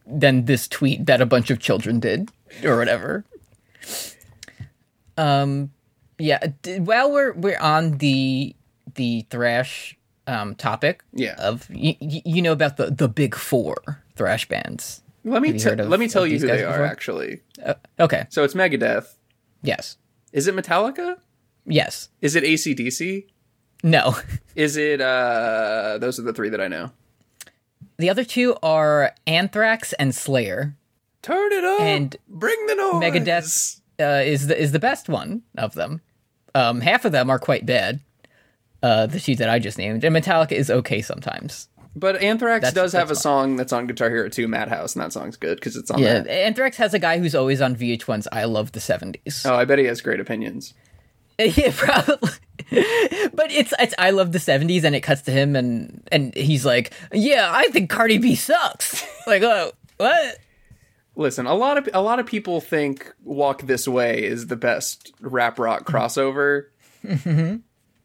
[0.06, 2.30] than this tweet that a bunch of children did
[2.64, 3.24] or whatever.
[5.18, 5.72] Um,
[6.18, 6.40] yeah.
[6.62, 8.56] d- While we're we're on the
[8.96, 11.36] the thrash um topic, Yeah.
[11.38, 13.76] of you, you know about the the big four
[14.16, 15.02] thrash bands.
[15.24, 16.84] Let me Have you te- heard of- let me tell you who they are.
[16.84, 18.26] Actually, Uh, okay.
[18.30, 19.16] so it's Megadeth.
[19.62, 19.98] Yes.
[20.34, 21.18] Is it Metallica?
[21.66, 22.10] Yes.
[22.22, 23.28] Is it ACDC?
[23.84, 24.16] No.
[24.56, 25.02] Is it?
[25.02, 26.92] uh Those are the three that I know.
[28.02, 30.76] The other two are Anthrax and Slayer.
[31.22, 32.94] Turn it up And bring the noise.
[33.04, 36.02] Megadeth uh, is the is the best one of them.
[36.56, 38.00] Um, half of them are quite bad.
[38.82, 41.70] Uh, the two that I just named, and Metallica is okay sometimes.
[41.96, 45.14] But Anthrax That's- does have a song that's on Guitar Hero 2, Madhouse, and that
[45.14, 46.28] song's good because it's on Yeah, that.
[46.32, 49.78] Anthrax has a guy who's always on VH1's "I Love the '70s." Oh, I bet
[49.78, 50.74] he has great opinions.
[51.40, 52.32] yeah, probably.
[53.34, 56.66] but it's it's "I Love the '70s," and it cuts to him, and and he's
[56.66, 60.38] like, "Yeah, I think Cardi B sucks." like, oh, what?
[61.18, 65.12] Listen, a lot of a lot of people think "Walk This Way" is the best
[65.20, 66.68] rap rock crossover,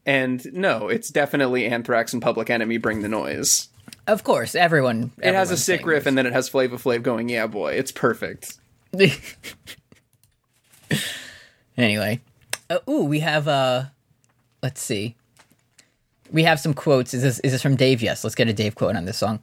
[0.05, 2.77] and no, it's definitely Anthrax and Public Enemy.
[2.77, 3.69] Bring the noise.
[4.05, 5.11] Of course, everyone.
[5.21, 7.93] It has a sick riff, and then it has Flava Flav going, "Yeah, boy, it's
[7.93, 8.57] perfect."
[11.77, 12.19] anyway,
[12.69, 13.85] uh, ooh, we have uh,
[14.63, 15.15] let's see,
[16.31, 17.13] we have some quotes.
[17.13, 18.01] Is this is this from Dave?
[18.01, 19.39] Yes, let's get a Dave quote on this song.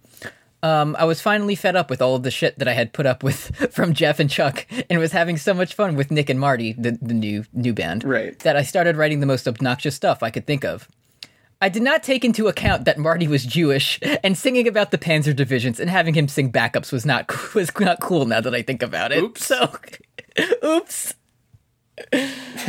[0.63, 3.05] Um, I was finally fed up with all of the shit that I had put
[3.05, 6.41] up with from Jeff and Chuck, and was having so much fun with Nick and
[6.41, 8.39] Marty, the, the new new band, Right.
[8.41, 10.89] that I started writing the most obnoxious stuff I could think of.
[11.61, 15.35] I did not take into account that Marty was Jewish, and singing about the Panzer
[15.37, 18.25] divisions and having him sing backups was not was not cool.
[18.27, 19.45] Now that I think about it, Oops.
[19.45, 19.71] So,
[20.65, 21.15] oops.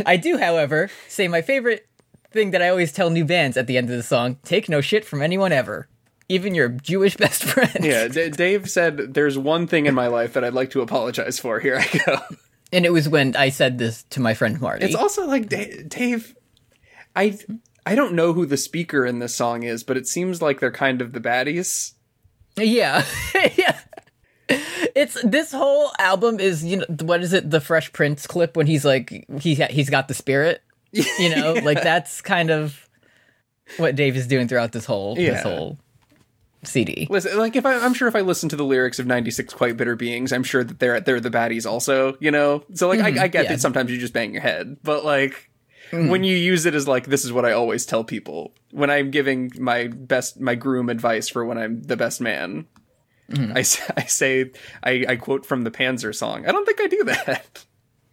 [0.05, 1.87] I do, however, say my favorite
[2.35, 4.81] thing that I always tell new bands at the end of the song: take no
[4.81, 5.87] shit from anyone ever,
[6.29, 7.77] even your Jewish best friend.
[7.81, 11.39] Yeah, D- Dave said, "There's one thing in my life that I'd like to apologize
[11.39, 12.19] for." Here I go.
[12.71, 14.85] And it was when I said this to my friend Marty.
[14.85, 16.35] It's also like Da- Dave.
[17.15, 17.37] I
[17.85, 20.71] I don't know who the speaker in this song is, but it seems like they're
[20.71, 21.93] kind of the baddies.
[22.57, 23.05] Yeah,
[23.55, 23.79] yeah.
[24.49, 28.67] It's this whole album is you know what is it the Fresh Prince clip when
[28.67, 30.61] he's like he he's got the spirit,
[31.19, 32.87] you know like that's kind of
[33.77, 35.31] what Dave is doing throughout this whole Yeah.
[35.31, 35.77] this whole
[36.63, 37.07] CD.
[37.09, 39.77] Listen, like if I, I'm sure if I listen to the lyrics of '96 Quite
[39.77, 42.17] Bitter Beings, I'm sure that they're they're the baddies also.
[42.19, 43.35] You know, so like I, I get Mm-hmm.
[43.43, 43.49] yeah.
[43.49, 45.49] that sometimes you just bang your head, but like.
[45.91, 46.09] Mm.
[46.09, 49.11] When you use it as like this is what I always tell people when I'm
[49.11, 52.65] giving my best my groom advice for when I'm the best man.
[53.31, 53.51] Mm-hmm.
[53.55, 53.59] I,
[54.01, 54.51] I say
[54.83, 56.47] I, I quote from the Panzer song.
[56.47, 57.65] I don't think I do that.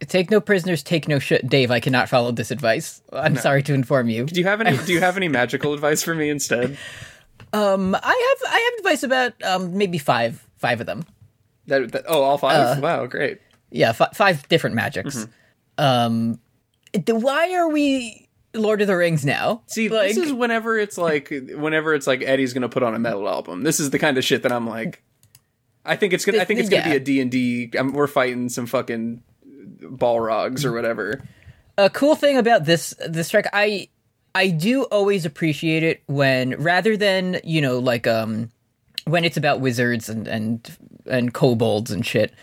[0.07, 1.71] Take no prisoners, take no shit, Dave.
[1.71, 3.01] I cannot follow this advice.
[3.11, 4.25] I'm sorry to inform you.
[4.25, 6.77] Do you have any do you have any magical advice for me instead?
[7.51, 7.97] Um, I
[8.39, 11.05] have I have advice about um maybe five five of them.
[11.67, 12.81] That, that oh all Uh, five?
[12.81, 13.39] wow, great.
[13.69, 15.15] Yeah, fi- five different magics.
[15.15, 15.83] Mm-hmm.
[15.83, 16.39] Um,
[16.93, 19.63] the, why are we Lord of the Rings now?
[19.67, 22.99] See, like, this is whenever it's like whenever it's like Eddie's gonna put on a
[22.99, 23.63] metal album.
[23.63, 25.01] This is the kind of shit that I'm like.
[25.85, 26.39] I think it's gonna.
[26.39, 27.71] I think it's gonna be a D and D.
[27.91, 29.21] We're fighting some fucking
[29.83, 31.21] Balrogs or whatever.
[31.77, 33.87] a cool thing about this this track i
[34.35, 38.49] i do always appreciate it when rather than you know like um
[39.05, 42.33] when it's about wizards and and and kobolds and shit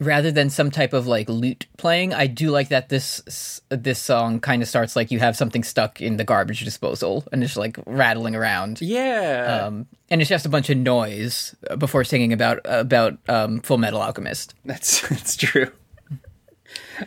[0.00, 4.40] rather than some type of like lute playing, I do like that this this song
[4.40, 7.78] kind of starts like you have something stuck in the garbage disposal and it's like
[7.86, 8.80] rattling around.
[8.80, 9.64] Yeah.
[9.66, 14.00] Um, and it's just a bunch of noise before singing about about um, Full Metal
[14.00, 14.54] Alchemist.
[14.64, 15.70] That's that's true.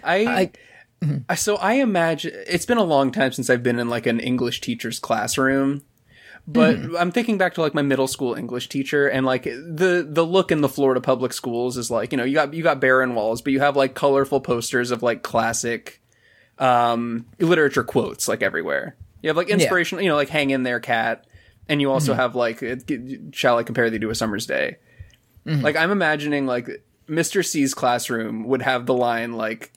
[0.04, 0.52] I,
[1.02, 1.18] mm-hmm.
[1.30, 4.20] I so I imagine it's been a long time since I've been in like an
[4.20, 5.84] English teacher's classroom.
[6.48, 6.98] But mm-hmm.
[6.98, 10.52] I'm thinking back to like my middle school English teacher and like the the look
[10.52, 13.42] in the Florida public schools is like, you know, you got you got barren walls,
[13.42, 16.02] but you have like colorful posters of like classic
[16.58, 18.96] um literature quotes like everywhere.
[19.22, 21.26] You have like inspirational, you know, like hang in there cat
[21.70, 22.22] and you also mm-hmm.
[22.22, 22.76] have like uh,
[23.32, 24.78] shall I compare thee to a summer's day?
[25.46, 27.46] Like I'm imagining like Mr.
[27.46, 29.72] C's classroom would have the line like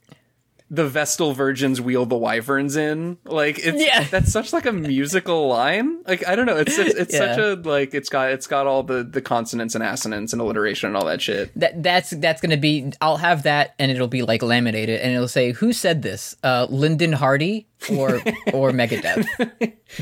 [0.71, 3.19] the Vestal virgins wheel the wyverns in.
[3.25, 4.05] Like it's Yeah.
[4.11, 6.03] that's such like a musical line.
[6.07, 8.83] Like I don't know, it's it's, it's such a like it's got it's got all
[8.83, 11.53] the the consonants and assonants and alliteration and all that shit.
[11.59, 12.93] That that's that's gonna be.
[13.01, 16.35] I'll have that, and it'll be like laminated, and it'll say, "Who said this?
[16.43, 18.17] Uh, Lyndon Hardy or
[18.53, 19.27] or Megadeth?"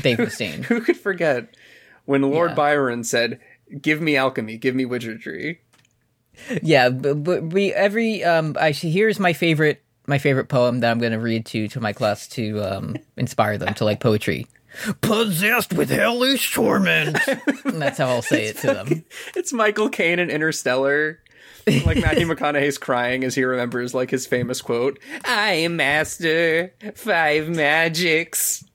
[0.01, 0.63] Dave Mustaine.
[0.63, 1.55] Who could forget
[2.05, 2.55] when Lord Yeah.
[2.55, 3.39] Byron said,
[3.81, 5.59] "Give me alchemy, give me wizardry."
[6.63, 8.55] Yeah, but, but we every um.
[8.59, 12.27] I here's my favorite my favorite poem that I'm gonna read to to my class
[12.29, 14.47] to um inspire them to like poetry.
[15.01, 17.17] Possessed with hellish torment.
[17.63, 19.05] and that's how I'll say it to them.
[19.35, 21.19] It's Michael Caine in Interstellar.
[21.85, 27.49] Like Matthew McConaughey's crying as he remembers like his famous quote, I am master five
[27.49, 28.65] magics.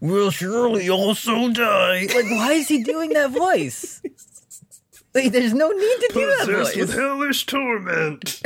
[0.00, 2.06] will surely also die.
[2.14, 4.02] Like, why is he doing that voice?
[5.14, 6.76] Like, there's no need to do that voice.
[6.76, 8.42] with hellish torment.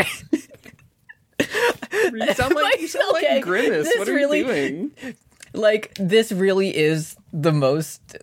[1.41, 3.87] You sound like you sound Okay, like Grimace.
[3.87, 5.15] this What are really- you doing?
[5.53, 8.17] Like, this really is the most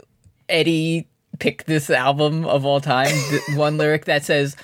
[0.49, 1.08] Eddie
[1.39, 3.15] pick this album of all time.
[3.56, 4.56] One lyric that says,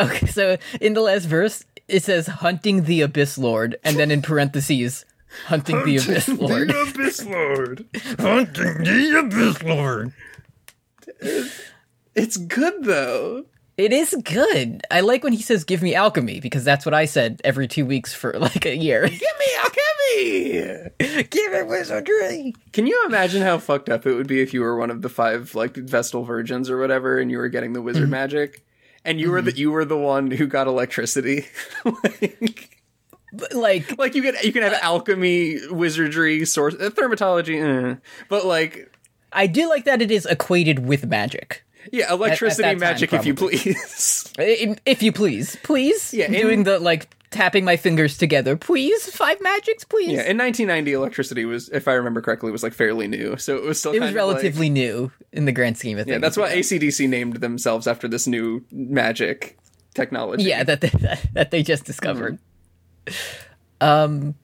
[0.00, 4.22] okay, so in the last verse, it says hunting the abyss lord, and then in
[4.22, 5.04] parentheses,
[5.46, 6.68] hunting the abyss lord.
[6.70, 7.86] The Abyss Lord.
[8.18, 10.12] hunting the abyss lord.
[12.14, 13.44] It's good though.
[13.80, 14.82] It is good.
[14.90, 17.86] I like when he says, "Give me alchemy," because that's what I said every two
[17.86, 19.08] weeks for like a year.
[19.08, 21.24] Give me alchemy.
[21.30, 22.54] Give it wizardry.
[22.74, 25.08] Can you imagine how fucked up it would be if you were one of the
[25.08, 28.62] five like Vestal virgins or whatever, and you were getting the wizard magic,
[29.02, 31.46] and you were the you were the one who got electricity?
[32.04, 32.82] like,
[33.52, 37.96] like, like you get you can have alchemy, wizardry, source, uh, thermatology, eh.
[38.28, 38.94] but like
[39.32, 41.64] I do like that it is equated with magic.
[41.92, 44.32] Yeah, electricity that time, magic, if you please.
[44.38, 46.12] If you please, please.
[46.14, 49.06] Yeah, in- doing the like tapping my fingers together, please.
[49.14, 50.08] Five magics, please.
[50.08, 53.62] yeah, in 1990, electricity was, if I remember correctly, was like fairly new, so it
[53.62, 56.14] was still it was of, like- relatively new in the grand scheme of things.
[56.14, 59.56] yeah, that's why ACDC named themselves after this new magic
[59.94, 60.44] technology.
[60.44, 62.38] Yeah, that they, that, that they just discovered.
[63.80, 64.34] Um,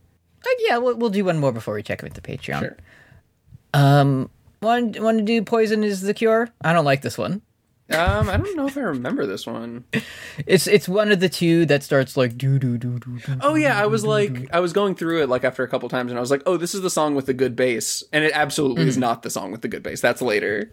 [0.44, 2.60] like, yeah, we'll, we'll do one more before we check with the Patreon.
[2.60, 2.76] Sure.
[3.74, 4.30] Um,
[4.66, 6.50] want want to do poison is the cure?
[6.62, 7.42] I don't like this one.
[7.88, 9.84] Um, I don't know if I remember this one.
[10.44, 13.38] It's it's one of the two that starts like do do do do do.
[13.40, 16.10] Oh yeah, I was like, I was going through it like after a couple times,
[16.10, 18.32] and I was like, oh, this is the song with the good bass, and it
[18.34, 20.00] absolutely is not the song with the good bass.
[20.00, 20.70] That's later.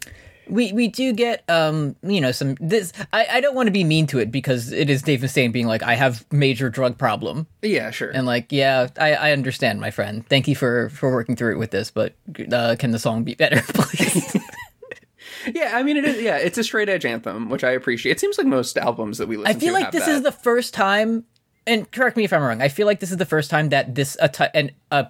[0.50, 3.84] We we do get um you know some this I, I don't want to be
[3.84, 7.48] mean to it because it is Dave Mustaine being like I have major drug problem
[7.62, 8.10] Yeah, sure.
[8.12, 11.58] and like yeah I, I understand my friend thank you for for working through it
[11.60, 12.14] with this but
[12.52, 14.36] uh, can the song be better please
[15.54, 16.22] yeah, I mean, it is.
[16.22, 18.14] Yeah, it's a straight edge anthem, which I appreciate.
[18.14, 19.58] It seems like most albums that we listen to.
[19.58, 20.16] I feel like this that.
[20.16, 21.26] is the first time
[21.66, 23.96] and correct me if I'm wrong I feel like this is the first time that
[23.96, 25.08] this a t- an, a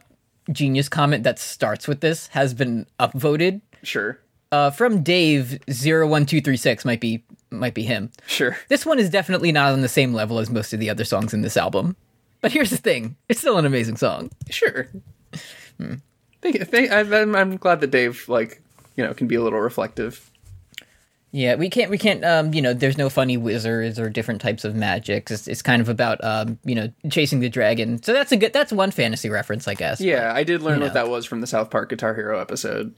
[0.52, 4.20] genius comment that starts with this has been upvoted sure,
[4.54, 8.58] uh from Dave 01236 might be might be him sure.
[8.70, 11.34] This one is definitely not on the same level as most of the other songs
[11.34, 11.96] in this album.
[12.42, 14.30] But here's the thing: it's still an amazing song.
[14.50, 14.90] Sure.
[16.44, 18.62] They, they, I, I'm, I'm glad that Dave, like,
[18.96, 20.30] you know, can be a little reflective.
[21.32, 24.66] Yeah, we can't, we can't, um, you know, there's no funny wizards or different types
[24.66, 25.32] of magic.
[25.32, 28.04] It's, it's kind of about, um, you know, chasing the dragon.
[28.04, 30.00] So that's a good, that's one fantasy reference, I guess.
[30.00, 30.94] Yeah, I did learn what know.
[30.94, 32.94] that was from the South Park Guitar Hero episode.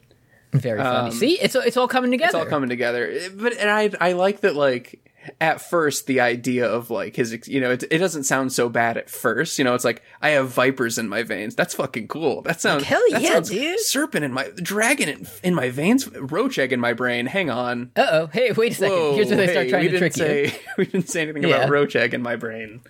[0.54, 1.12] Very funny.
[1.12, 2.28] See, it's it's all coming together.
[2.30, 3.14] It's all coming together.
[3.36, 5.02] But and I I like that like
[5.42, 8.96] at first the idea of like his you know it, it doesn't sound so bad
[8.96, 12.44] at first you know it's like I have vipers in my veins that's fucking cool
[12.44, 13.80] that sounds hell that yeah, sounds dude.
[13.80, 17.90] serpent in my dragon in, in my veins roach egg in my brain hang on
[17.96, 18.28] Uh oh.
[18.28, 18.96] Hey, wait a second.
[18.96, 20.24] Whoa, Here's where they start hey, trying to trick you.
[20.24, 21.56] say, we didn't say anything Yeah.
[21.56, 22.82] about roach egg in my brain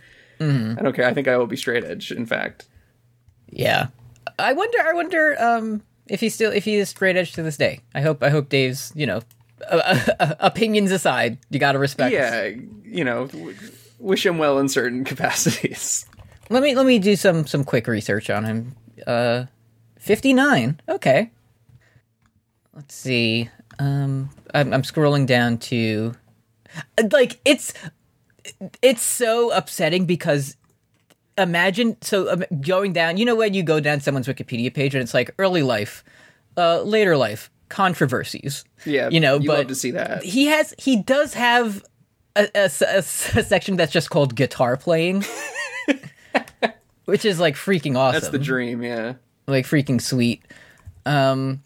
[0.41, 0.43] I
[0.81, 2.65] don't care I think I will be straight edge in fact
[3.49, 3.87] Yeah.
[4.37, 4.77] I wonder.
[4.81, 7.79] I wonder um, if he's still if he is straight edge to this day.
[7.93, 8.21] I hope.
[8.23, 8.91] I hope Dave's.
[8.95, 9.21] You know,
[9.69, 12.13] uh, uh, opinions aside, you got to respect.
[12.13, 12.49] yeah
[12.85, 13.55] you know w-
[13.99, 16.05] wish him well in certain capacities.
[16.49, 18.75] Let me let me do some some quick research on him.
[19.05, 19.45] Uh,
[19.99, 20.79] fifty nine.
[20.87, 21.31] Okay.
[22.73, 23.49] Let's see.
[23.79, 26.13] Um, I'm, I'm scrolling down to,
[27.11, 27.73] like it's
[28.81, 30.57] it's so upsetting because
[31.37, 33.17] imagine so um, going down.
[33.17, 36.03] You know when you go down someone's Wikipedia page and it's like early life,
[36.57, 38.63] uh, later life, controversies.
[38.85, 40.23] Yeah, you know, you but love to see that.
[40.23, 41.83] he has he does have
[42.35, 45.23] a a section that's just called guitar playing
[47.05, 48.83] which is like freaking awesome That's the dream.
[48.83, 49.13] Yeah.
[49.47, 50.43] like freaking sweet
[51.05, 51.61] um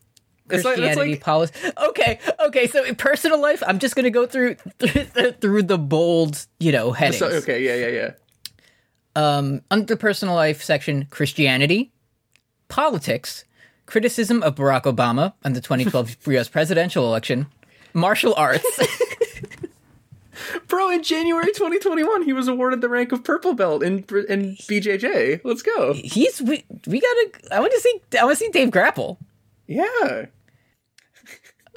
[0.50, 1.54] It's like- christianity like- policy
[1.88, 4.56] okay okay so in personal life i'm just gonna go through
[5.42, 7.64] through the bold you know headings So, okay.
[7.64, 7.88] Yeah.
[7.88, 7.88] Yeah.
[8.02, 8.12] Yeah.
[9.20, 11.92] Um under personal life section christianity
[12.70, 13.44] politics
[13.86, 17.46] criticism of barack obama and the 2012 us presidential election
[17.94, 18.66] martial arts
[20.68, 25.42] Bro, in January 2021, he was awarded the rank of purple belt in in BJJ.
[25.44, 25.94] Let's go.
[25.94, 29.20] he's we, we gotta i want to see i want to see dave grapple
[29.68, 30.26] Yeah.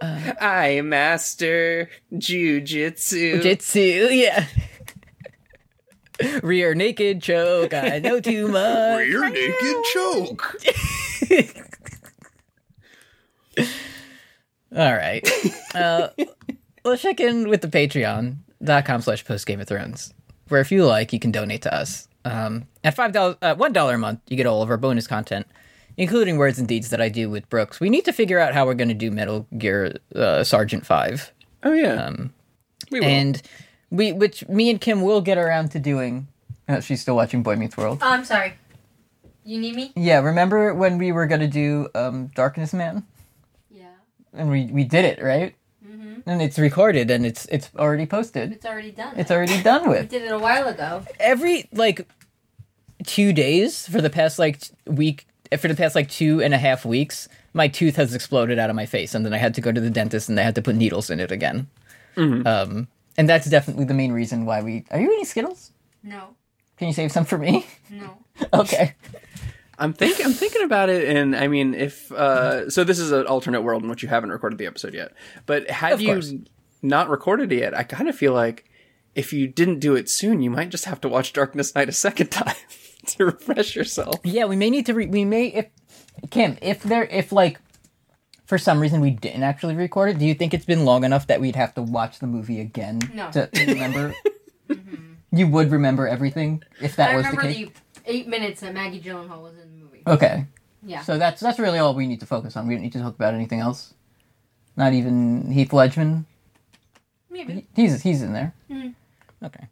[0.00, 3.42] Uh, I master jujitsu.
[3.42, 4.46] jitsu yeah
[6.42, 10.56] rear naked choke i know too much Rear naked choke.
[14.76, 15.26] all right
[15.74, 16.08] uh
[16.84, 20.12] let's check in with the patreon.com slash post game of thrones
[20.48, 23.72] where if you like you can donate to us um at five dollars uh, one
[23.72, 25.46] dollar a month you get all of our bonus content
[25.98, 28.64] including words and deeds that i do with brooks we need to figure out how
[28.64, 31.32] we're going to do metal gear uh, sergeant 5
[31.64, 32.10] Oh yeah.
[32.90, 33.06] we will.
[33.06, 33.40] and
[33.98, 36.26] we which me and kim will get around to doing
[36.68, 38.54] uh, she's still watching boy meets world Oh, I'm sorry.
[39.44, 39.92] You need me?
[39.96, 43.04] yeah remember when we were going to do um darkness man
[43.70, 43.94] Yeah.
[44.32, 45.54] and we we did it right
[45.92, 46.28] Mm-hmm.
[46.30, 49.14] and it's recorded and it's it's already posted It's already done.
[49.18, 50.02] it's already done with.
[50.02, 51.02] We did it a while ago.
[51.20, 52.06] every like
[53.04, 55.26] two days for the past like week
[55.58, 58.76] for the past like two and a half weeks my tooth has exploded out of
[58.76, 60.62] my face and then i had to go to the dentist and they had to
[60.62, 61.66] put needles in it again
[62.16, 65.72] um and that's definitely the main reason why we are you eating skittles
[66.02, 66.34] No.
[66.76, 68.18] can you save some for me No.
[68.52, 68.94] okay
[69.78, 73.26] I'm think I'm thinking about it, and I mean, if uh, so, this is an
[73.26, 75.12] alternate world in which you haven't recorded the episode yet.
[75.44, 76.44] But had you
[76.82, 78.64] not recorded it yet, I kind of feel like
[79.16, 81.92] if you didn't do it soon, you might just have to watch Darkness Night a
[81.92, 82.54] second time
[83.06, 84.16] to refresh yourself.
[84.22, 85.66] yeah we may need to re- we may if
[86.30, 87.58] kim if there if like
[88.52, 91.26] for some reason we didn't actually record it do you think it's been long enough
[91.26, 93.30] that we'd have to watch the movie again No.
[93.30, 94.14] to remember
[95.32, 97.68] you would remember everything if that I was the remember case
[98.04, 100.02] the eight minutes that Maggie Gyllenhaal was in the movie.
[100.06, 100.44] okay
[100.84, 101.00] Yeah.
[101.02, 102.66] So that's that's really all we need to focus on.
[102.66, 103.94] We don't need to talk about anything else.
[104.76, 106.26] Not even Heath Ledgman.
[107.30, 107.66] Maybe.
[107.74, 108.52] He's he's in there.
[108.68, 108.94] Mhm.
[109.42, 109.68] Okay.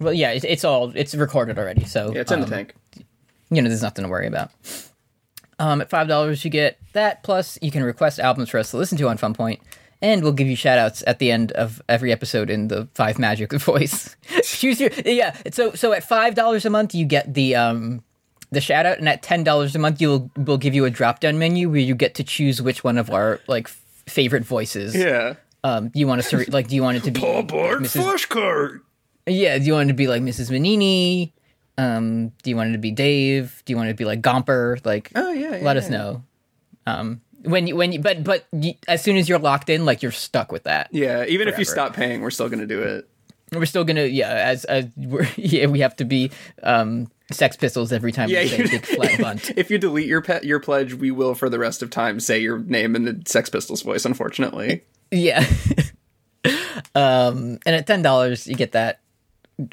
[0.00, 1.84] Well, yeah, it's, it's all it's recorded already.
[1.84, 2.74] So Yeah, it's in um, the tank.
[3.50, 4.50] You know, there's nothing to worry about.
[5.58, 7.22] Um, at five dollars, you get that.
[7.22, 9.60] Plus, you can request albums for us to listen to on Fun Point,
[10.00, 13.18] and we'll give you shout outs at the end of every episode in the five
[13.18, 14.16] magic voice.
[14.42, 15.36] Choose your yeah.
[15.52, 18.02] So so at five dollars a month, you get the um
[18.50, 21.20] the shout out, and at ten dollars a month, you'll we'll give you a drop
[21.20, 24.94] down menu where you get to choose which one of our like f- favorite voices.
[24.96, 25.34] Yeah.
[25.64, 26.66] Um, you want us to like?
[26.68, 28.02] Do you want it to be Mrs.
[28.02, 28.80] flashcard.
[29.26, 30.50] Yeah, do you want it to be like Mrs.
[30.50, 31.32] Manini?
[31.78, 33.62] Um, do you want it to be Dave?
[33.64, 34.84] Do you want it to be like Gomper?
[34.84, 35.56] Like, Oh yeah.
[35.56, 35.96] yeah let us yeah.
[35.96, 36.24] know.
[36.86, 40.02] Um, when you when you but but you, as soon as you're locked in, like
[40.02, 40.88] you're stuck with that.
[40.92, 43.08] Yeah, even if you stop paying, we're still gonna do it.
[43.52, 46.30] We're still gonna yeah as as we're yeah we have to be
[46.62, 49.50] um Sex Pistols every time Yeah, we say you- flat bunt.
[49.56, 52.38] if you delete your pet your pledge, we will for the rest of time say
[52.38, 54.04] your name in the Sex Pistols voice.
[54.04, 55.44] Unfortunately, Yeah.
[56.94, 59.00] um, and at ten dollars, you get that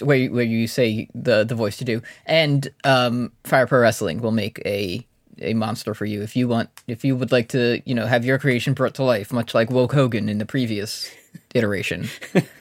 [0.01, 4.21] where you, where you say the the voice to do, and um, Fire Pro Wrestling
[4.21, 5.05] will make a
[5.41, 8.25] a monster for you if you want if you would like to you know have
[8.25, 11.09] your creation brought to life, much like Woke Hogan in the previous
[11.53, 12.09] iteration.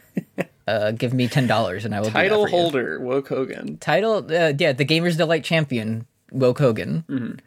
[0.69, 3.79] uh, give me ten dollars and I will title holder Woke Hogan.
[3.79, 7.41] Title, uh, yeah, the Gamers Delight champion, Woke Hogan.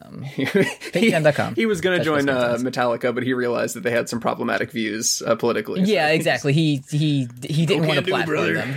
[0.24, 1.54] he, Patreon.com.
[1.54, 4.70] he was going to join uh, Metallica, but he realized that they had some problematic
[4.70, 5.82] views uh, politically.
[5.82, 6.52] Yeah, exactly.
[6.52, 8.54] He he he didn't want to platform brother.
[8.54, 8.74] them.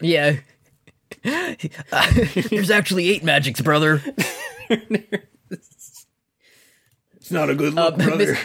[0.00, 0.36] Yeah.
[1.22, 4.02] There's actually eight magics, brother.
[7.16, 8.36] It's not a good Uh, look, brother.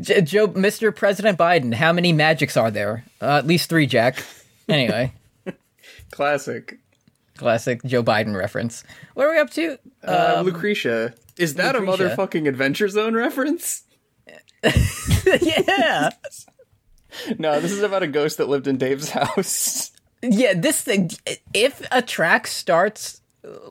[0.00, 0.94] J- Joe, Mr.
[0.94, 3.04] President Biden, how many magics are there?
[3.20, 4.22] Uh, at least three, Jack.
[4.68, 5.12] Anyway,
[6.12, 6.78] Classic.
[7.40, 8.84] Classic Joe Biden reference.
[9.14, 9.78] What are we up to?
[10.06, 11.14] Uh, Lucretia.
[11.38, 12.06] Is that Lucretia.
[12.06, 13.84] a motherfucking Adventure Zone reference?
[15.42, 16.10] yeah.
[17.38, 19.90] No, this is about a ghost that lived in Dave's house.
[20.22, 21.10] yeah, this thing.
[21.52, 23.20] If a track starts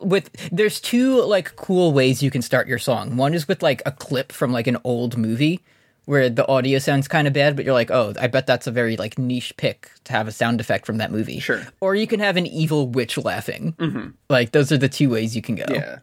[0.02, 3.16] with, there's two like cool ways you can start your song.
[3.16, 5.60] One is with like a clip from like an old movie
[6.06, 8.70] where the audio sounds kind of bad, but you're like, oh, I bet that's a
[8.70, 11.38] very like niche pick to have a sound effect from that movie.
[11.40, 11.66] Sure.
[11.80, 13.74] Or you can have an evil witch laughing.
[13.78, 14.08] Mm-hmm.
[14.28, 15.64] Like those are the two ways you can go.
[15.70, 15.98] Yeah.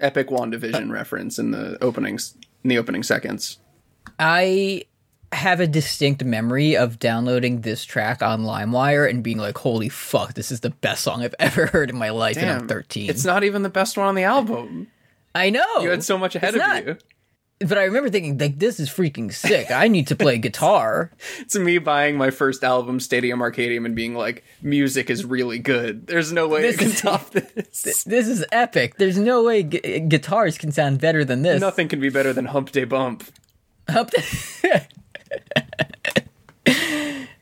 [0.00, 3.58] Epic WandaVision reference in the openings in the opening seconds.
[4.18, 4.84] I
[5.32, 10.34] have a distinct memory of downloading this track on LimeWire and being like, "Holy fuck,
[10.34, 13.10] this is the best song I've ever heard in my life." and I'm 13.
[13.10, 14.88] It's not even the best one on the album.
[15.34, 15.64] I know.
[15.80, 16.86] You had so much ahead It's of not.
[16.86, 16.96] you.
[17.60, 19.70] But I remember thinking, like, this is freaking sick.
[19.70, 21.10] I need to play guitar.
[21.38, 26.06] It's me buying my first album, Stadium Arcadium, and being like, music is really good.
[26.06, 28.04] There's no way This it can is- top this.
[28.04, 28.96] This is epic.
[28.98, 31.60] There's no way gu- guitars can sound better than this.
[31.60, 33.24] Nothing can be better than Hump Day Bump.
[33.88, 34.10] Up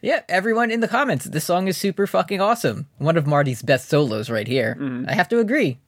[0.03, 2.87] yeah, everyone in the comments, this song is super fucking awesome.
[2.99, 4.77] One of Marty's best solos right here.
[4.81, 5.09] Mm-hmm.
[5.09, 5.79] I have to agree.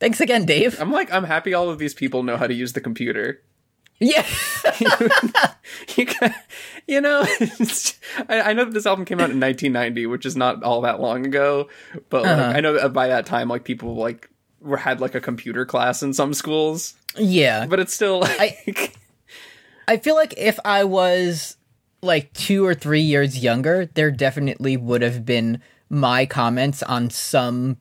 [0.00, 0.80] Thanks again, Dave.
[0.80, 3.40] I'm like, I'm happy all of these people know how to use the computer.
[4.02, 4.26] Yeah.
[5.96, 6.34] you, can,
[6.86, 7.98] you know, it's-
[8.28, 11.00] I, I know that this album came out in 1990, which is not all that
[11.00, 11.68] long ago,
[12.10, 12.52] but like, Uh-huh.
[12.56, 14.28] I know that by that time, like people like
[14.60, 17.66] were had like a computer class in some schools, yeah.
[17.66, 18.96] but it's still like,
[19.88, 21.56] I feel like if I was
[22.02, 27.76] like two or three years younger, there definitely would have been my comments on some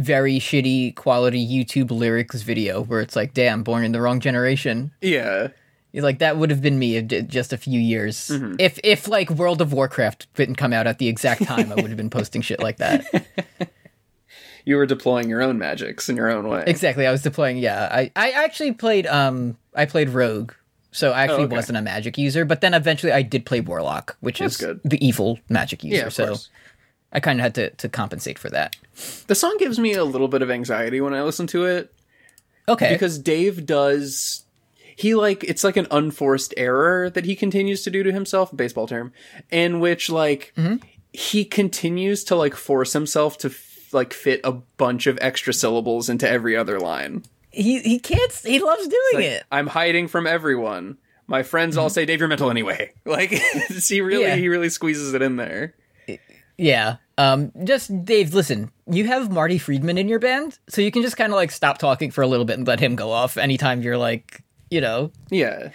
[0.00, 4.90] very shitty quality YouTube lyrics video where it's like, damn, born in the wrong generation.
[5.00, 5.48] yeah,
[5.94, 8.16] Like that would have been me just a few years.
[8.28, 8.56] Mm-hmm.
[8.58, 11.88] If if like World of Warcraft didn't come out at the exact time, I would
[11.88, 13.04] have been posting shit like that.
[14.64, 16.64] you were deploying your own magics in your own way.
[16.66, 17.06] Exactly.
[17.06, 17.58] I was deploying.
[17.58, 20.52] Yeah, I I actually played um I played Rogue,
[20.92, 21.56] so I actually Oh, okay.
[21.56, 22.44] wasn't a magic user.
[22.44, 24.80] But then eventually I did play Warlock, which That's is good.
[24.84, 26.04] the evil magic user.
[26.04, 26.48] yeah, so course.
[27.12, 28.76] I kind of had to to compensate for that.
[29.26, 31.92] The song gives me a little bit of anxiety when I listen to it
[32.68, 32.92] Okay.
[32.92, 34.44] because Dave does
[34.96, 38.86] he like it's like an unforced error that he continues to do to himself baseball
[38.86, 39.12] term
[39.50, 40.76] in which like mm-hmm.
[41.12, 46.08] he continues to like force himself to f- like fit a bunch of extra syllables
[46.10, 48.32] into every other line he he can't.
[48.44, 49.44] He loves doing Like, it.
[49.50, 51.94] i'm hiding from everyone my friends all mm-hmm.
[51.94, 53.30] say dave you're mental anyway like
[53.88, 54.36] he really Yeah.
[54.36, 55.74] he really squeezes it in there
[56.60, 56.96] Yeah.
[57.18, 57.52] Um.
[57.64, 58.34] Just Dave.
[58.34, 58.70] Listen.
[58.86, 61.78] You have Marty Friedman in your band, so you can just kind of like stop
[61.78, 65.10] talking for a little bit and let him go off anytime you're like, you know,
[65.30, 65.70] yeah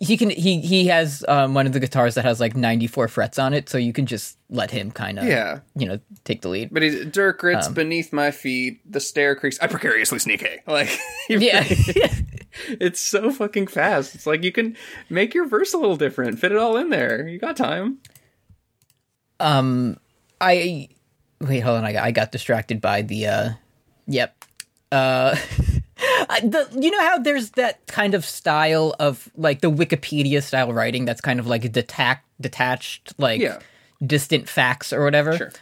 [0.00, 0.30] he can.
[0.30, 3.68] He he has um one of the guitars that has like 94 frets on it,
[3.68, 6.70] so you can just let him kind of yeah you know take the lead.
[6.72, 8.80] but he's Dirk Um, beneath my feet.
[8.90, 9.58] The stair creaks.
[9.60, 10.56] I precariously sneaky.
[10.66, 10.90] Like,
[11.28, 11.62] Yeah.
[12.68, 14.16] it's so fucking fast.
[14.16, 14.76] It's like you can
[15.08, 17.28] make your verse a little different, fit it all in there.
[17.28, 17.98] You got time.
[19.38, 19.98] um.
[20.40, 20.88] I
[21.40, 21.60] wait.
[21.60, 21.84] Hold on.
[21.84, 23.26] I got, I got distracted by the.
[23.26, 23.48] uh
[24.06, 24.44] Yep.
[24.92, 25.36] Uh.
[25.36, 25.42] I-
[26.42, 31.04] The, you know how there's that kind of style of like the Wikipedia style writing
[31.06, 33.60] that's kind of like detac- detached, like Yeah.
[34.04, 35.36] distant facts or whatever.
[35.36, 35.52] Sure.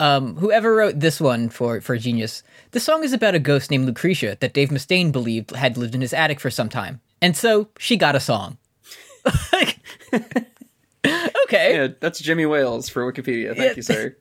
[0.00, 3.86] Um, whoever wrote this one for for Genius, the song is about a ghost named
[3.86, 7.68] Lucretia that Dave Mustaine believed had lived in his attic for some time, and so
[7.78, 8.58] she got a song.
[9.52, 9.78] like,
[11.44, 13.48] okay, Yeah, that's Jimmy Wales for Wikipedia.
[13.56, 13.76] Thank Yeah.
[13.76, 14.16] you, sir.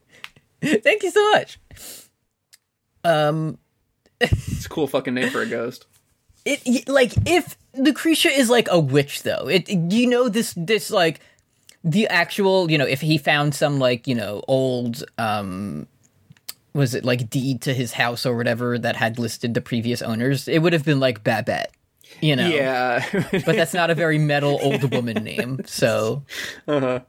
[0.84, 1.60] thank you so much.
[3.04, 3.58] Um,
[4.22, 5.86] It's a cool fucking name for a ghost.
[6.46, 11.20] it like if Lucretia is like a witch though, it you know this this like
[11.84, 15.86] the actual you know if he found some like you know old um
[16.74, 20.48] was it like deed to his house or whatever that had listed the previous owners,
[20.48, 21.72] it would have been like Babette,
[22.20, 22.48] you know.
[22.48, 23.06] Yeah.
[23.32, 26.24] But that's not a very metal old woman name, so
[26.68, 27.02] uh-huh.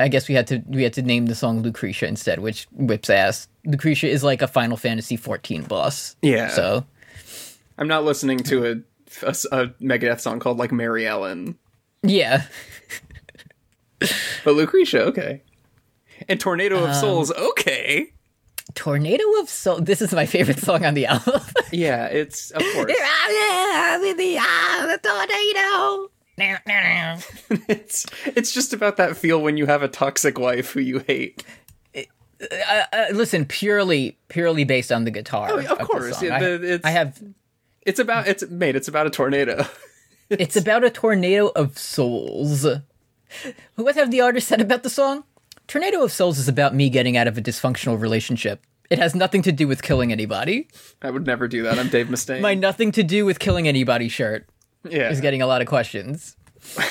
[0.00, 3.10] I guess we had to we had to name the song Lucretia instead, which whips
[3.10, 3.48] ass.
[3.64, 6.16] Lucretia is like a Final Fantasy 14 boss.
[6.22, 6.48] Yeah.
[6.48, 6.84] So
[7.78, 11.58] I'm not listening to a, a, a Megadeth song called like Mary Ellen,
[12.02, 12.44] yeah.
[14.44, 15.42] but Lucretia, okay.
[16.28, 18.12] And Tornado Um, of Souls, okay.
[18.74, 19.80] Tornado of Soul.
[19.80, 21.40] This is my favorite song on the album.
[21.72, 22.92] Yeah, it's of course.
[22.98, 26.10] Ah, the tornado.
[27.68, 31.44] it's it's just about that feel when you have a toxic wife who you hate.
[31.96, 35.50] Uh, uh, listen, purely purely based on the guitar.
[35.52, 37.22] Oh, of the course, yeah, I, the- it's- I have.
[37.82, 38.76] It's about it's mate.
[38.76, 39.64] It's about a tornado.
[40.30, 42.64] It's about a tornado of souls.
[43.74, 45.24] What have the artist said about the song?
[45.66, 48.62] Tornado of Souls is about me getting out of a dysfunctional relationship.
[48.90, 50.68] It has nothing to do with killing anybody.
[51.02, 51.80] I would never do that.
[51.80, 52.40] I'm Dave Mustaine.
[52.42, 54.48] My nothing to do with killing anybody shirt
[54.88, 56.36] yeah, is getting a lot of questions.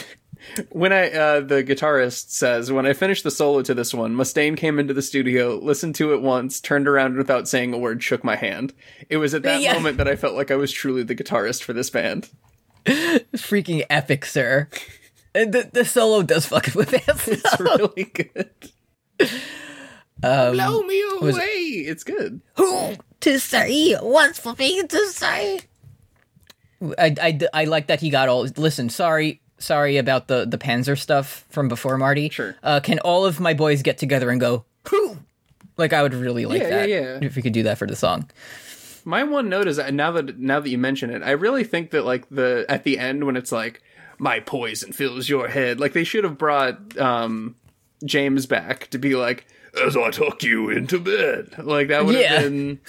[0.71, 4.55] when I uh, the guitarist says when I finished the solo to this one, Mustaine
[4.57, 8.23] came into the studio, listened to it once, turned around without saying a word, shook
[8.23, 8.73] my hand.
[9.09, 9.73] It was at that Yeah.
[9.73, 12.29] moment that I felt like I was truly the guitarist for this band.
[12.85, 14.67] Freaking epic, sir.
[15.35, 17.27] And the, the solo does fucking whip ass.
[17.27, 18.49] It's really good.
[20.23, 21.43] Um, Blow me away.
[21.85, 22.41] It's good.
[22.55, 23.93] Who to say?
[23.95, 25.61] What's for me to say?
[26.97, 28.43] I, I, I like that he got all.
[28.57, 32.30] Listen, sorry, sorry about the the Panzer stuff from before, Marty.
[32.30, 32.55] Sure.
[32.63, 34.65] Uh, can all of my boys get together and go?
[34.89, 35.17] Who?
[35.77, 37.19] Like I would really like Yeah, that yeah, yeah.
[37.21, 38.30] if we could do that for the song.
[39.05, 41.91] My one note is that now that now that you mention it, I really think
[41.91, 43.82] that like the at the end when it's like
[44.17, 47.55] my poison fills your head, like they should have brought um
[48.05, 49.45] James back to be like
[49.86, 51.53] as I tuck you into bed.
[51.57, 52.41] Like that would have Yeah.
[52.41, 52.80] been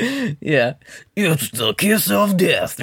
[0.00, 0.74] Yeah,
[1.16, 2.80] it's the kiss of death.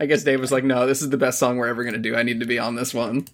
[0.00, 2.00] I guess Dave was like, "No, this is the best song we're ever going to
[2.00, 2.16] do.
[2.16, 3.26] I need to be on this one."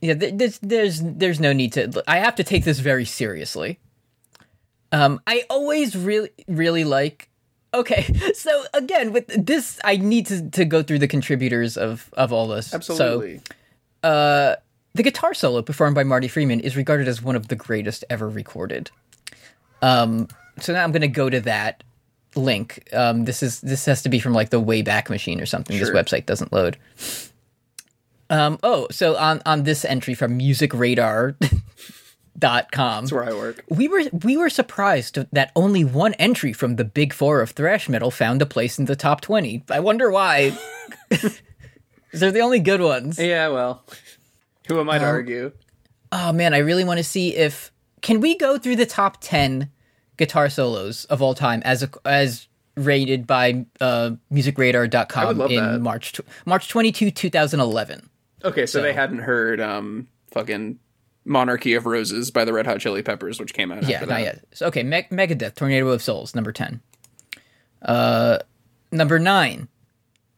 [0.00, 2.02] Yeah, there's there's there's no need to.
[2.06, 3.78] I have to take this very seriously.
[4.92, 7.30] Um, I always really really like.
[7.72, 8.02] Okay,
[8.34, 12.48] so again with this, I need to to go through the contributors of of all
[12.48, 12.74] this.
[12.74, 13.40] Absolutely.
[14.02, 14.56] So, uh,
[14.94, 18.28] the guitar solo performed by Marty Friedman is regarded as one of the greatest ever
[18.28, 18.90] recorded.
[19.82, 20.28] Um,
[20.60, 21.82] so now I'm going to go to that
[22.34, 22.88] link.
[22.92, 25.76] Um, this is this has to be from like the Wayback Machine or something.
[25.76, 25.86] Sure.
[25.86, 26.76] This website doesn't load.
[28.28, 31.36] Um, oh, so on on this entry from musicradar.com,
[32.36, 33.64] That's where I work.
[33.68, 37.88] we were we were surprised that only one entry from the big four of thrash
[37.88, 39.64] metal found a place in the top 20.
[39.70, 40.56] I wonder why.
[42.12, 43.18] They're the only good ones.
[43.18, 43.84] Yeah, well,
[44.68, 45.52] who am I to Um, argue?
[46.12, 47.70] Oh man, I really want to see if
[48.02, 49.70] can we go through the top 10
[50.16, 55.80] guitar solos of all time as a, as rated by uh musicradar.com in that.
[55.80, 58.08] March tw- March 22, 2011.
[58.44, 60.78] Okay, so, they hadn't heard um fucking
[61.24, 64.14] Monarchy of Roses by the Red Hot Chili Peppers, which came out Yeah, after not
[64.16, 64.22] that.
[64.22, 64.44] yet.
[64.52, 66.80] So, okay, Meg- Megadeth, Tornado of Souls, number 10.
[67.82, 68.38] Uh,
[68.92, 69.66] number 9,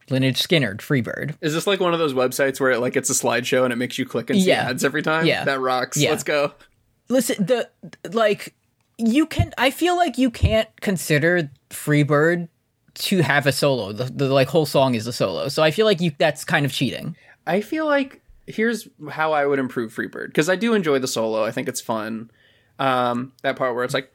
[0.08, 1.34] Lynyrd Skynyrd, Freebird.
[1.42, 3.76] Is this like one of those websites where it, like it's a slideshow and it
[3.76, 4.70] makes you click and see Yeah.
[4.70, 5.26] ads every time?
[5.26, 5.44] Yeah.
[5.44, 5.96] that rocks.
[5.98, 6.10] Yeah.
[6.10, 6.52] Let's go.
[7.08, 7.68] Listen, the,
[8.12, 8.54] like,
[8.98, 12.48] you can, I feel like you can't consider Freebird
[12.94, 13.92] to have a solo.
[13.92, 15.48] The, the, like, whole song is a solo.
[15.48, 17.16] So I feel like you, that's kind of cheating.
[17.46, 21.44] I feel like here's how I would improve Freebird because I do enjoy the solo.
[21.44, 22.30] I think it's fun.
[22.78, 24.12] Um, that part where it's like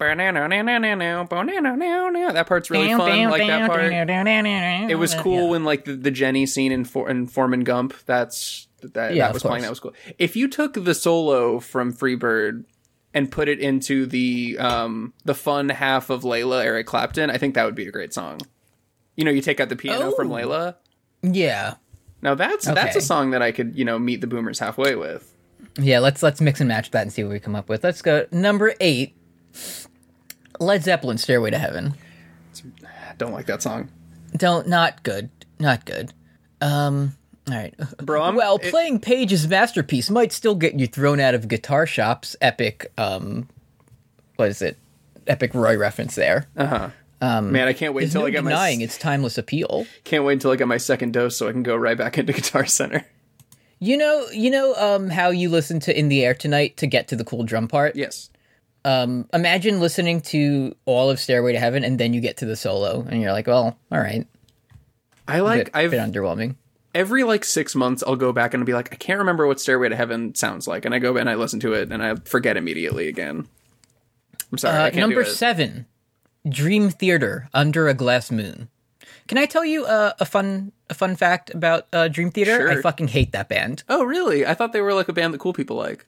[2.34, 3.30] that part's really fun.
[3.30, 3.92] Like that part.
[4.90, 7.94] It was cool when like the, the Jenny scene in For- in Foreman Gump.
[8.06, 9.64] That's that Yeah, that was playing.
[9.64, 9.94] That was cool.
[10.18, 12.64] If you took the solo from Freebird
[13.14, 17.56] and put it into the um the fun half of Layla Eric Clapton, I think
[17.56, 18.40] that would be a great song.
[19.16, 20.36] You know, you take out the piano from Oh.
[20.36, 20.76] Layla.
[21.22, 21.76] Yeah.
[22.22, 25.30] Now that's that's a song that I could you know meet the boomers halfway with.
[25.78, 27.84] Yeah, let's let's mix and match that and see what we come up with.
[27.84, 29.16] Let's go number 8.
[30.60, 31.96] Led Zeppelin Stairway to Heaven.
[33.18, 33.90] Don't like that song,
[34.36, 35.30] Don't not good.
[35.60, 36.14] Not good.
[36.62, 37.16] Um
[37.50, 37.74] all right.
[37.98, 38.22] bro.
[38.22, 42.36] I'm, well, it- playing Page's masterpiece might still get you thrown out of guitar shops.
[42.42, 43.48] Epic um
[44.38, 44.78] what is it?
[45.28, 46.48] Epic Roy reference there.
[47.22, 49.86] man, I can't wait until no I get denying my its timeless appeal.
[50.04, 52.34] can't wait until I get my second dose so I can go right back into
[52.34, 53.06] Guitar Center.
[53.80, 57.08] You know, you know um how you listen to In the Air Tonight to get
[57.10, 57.96] to the cool drum part?
[57.96, 58.30] Yes.
[58.86, 62.56] Um imagine listening to all of Stairway to Heaven and then you get to the
[62.56, 64.26] solo and you're like, "Well, all right."
[65.28, 66.56] I like Bit, I've been underwhelming.
[66.94, 69.60] Every like six months I'll go back and I'll be like, I can't remember what
[69.60, 72.16] Stairway to Heaven sounds like, and I go and I listen to it and I
[72.16, 73.48] forget immediately again.
[74.52, 75.26] I'm sorry, I Uh, number.
[75.26, 75.86] 7.
[76.48, 78.68] Dream Theater Under a Glass Moon.
[79.28, 82.58] Can I tell you uh, a fun a fun fact about uh, Dream Theater?
[82.58, 82.72] Sure.
[82.72, 83.84] I fucking hate that band.
[83.88, 84.46] Oh, really?
[84.46, 86.06] I thought they were like a band that cool people like.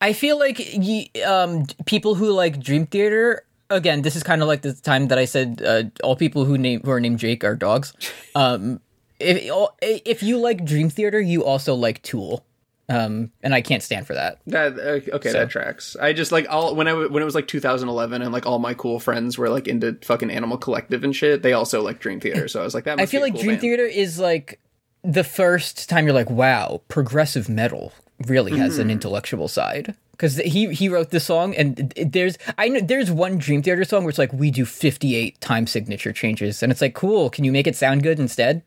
[0.00, 3.42] I feel like ye, um, people who like Dream Theater.
[3.70, 6.58] Again, this is kind of like the time that I said uh, all people who
[6.58, 7.92] name who are named Jake are dogs.
[8.34, 8.80] Um,
[9.20, 9.50] if
[9.80, 12.44] if you like Dream Theater, you also like Tool,
[12.88, 14.38] um, and I can't stand for that.
[14.46, 15.96] That uh, okay, So- that tracks.
[16.00, 18.74] I just like all when I when it was like 2011 and like all my
[18.74, 21.42] cool friends were like into fucking Animal Collective and shit.
[21.42, 23.00] They also like Dream Theater, so I was like, that.
[23.00, 23.60] I feel like cool Dream band.
[23.62, 24.60] Theater is like
[25.02, 27.92] the first time you're like, wow, progressive metal
[28.26, 28.80] really has Mm-hmm.
[28.82, 29.94] an intellectual side.
[30.12, 34.02] Because he he wrote this song, and there's I know there's one Dream Theater song
[34.04, 37.28] where it's like we do 58 time signature changes, and it's like cool.
[37.28, 38.62] Can you make it sound good instead?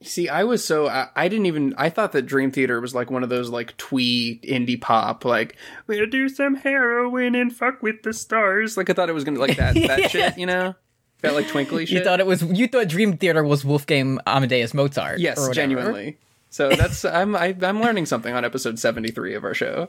[0.00, 3.10] See, I was so I, I didn't even I thought that Dream Theater was like
[3.10, 5.56] one of those like twee indie pop like
[5.88, 8.76] we'll do some heroin and fuck with the stars.
[8.76, 10.76] Like I thought it was gonna like that that shit, you know,
[11.22, 11.98] that like twinkly shit.
[11.98, 15.18] You thought it was you thought Dream Theater was Wolfgang Amadeus Mozart.
[15.18, 16.16] yes, genuinely.
[16.50, 19.88] So that's I'm I, I'm learning something on episode 73 of our show.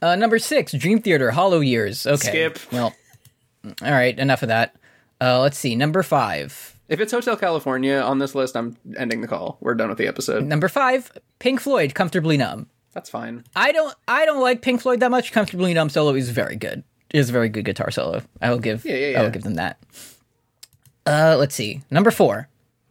[0.00, 2.06] Uh, number six, Dream Theater, Hollow Years.
[2.06, 2.28] Okay.
[2.28, 2.58] Skip.
[2.72, 2.94] Well,
[3.64, 4.76] all right, enough of that.
[5.20, 5.74] Uh, let's see.
[5.74, 6.73] Number five.
[6.88, 9.56] If it's Hotel California on this list, I'm ending the call.
[9.60, 10.44] We're done with the episode.
[10.44, 12.68] Number five, Pink Floyd, Comfortably Numb.
[12.92, 13.44] That's fine.
[13.56, 15.32] I don't I don't like Pink Floyd that much.
[15.32, 16.84] Comfortably Numb solo is very good.
[17.10, 18.22] It is a very good guitar solo.
[18.40, 19.20] I will give Yeah, yeah, yeah.
[19.20, 19.78] I will give them that.
[21.06, 21.82] Uh let's see.
[21.90, 22.48] Number four.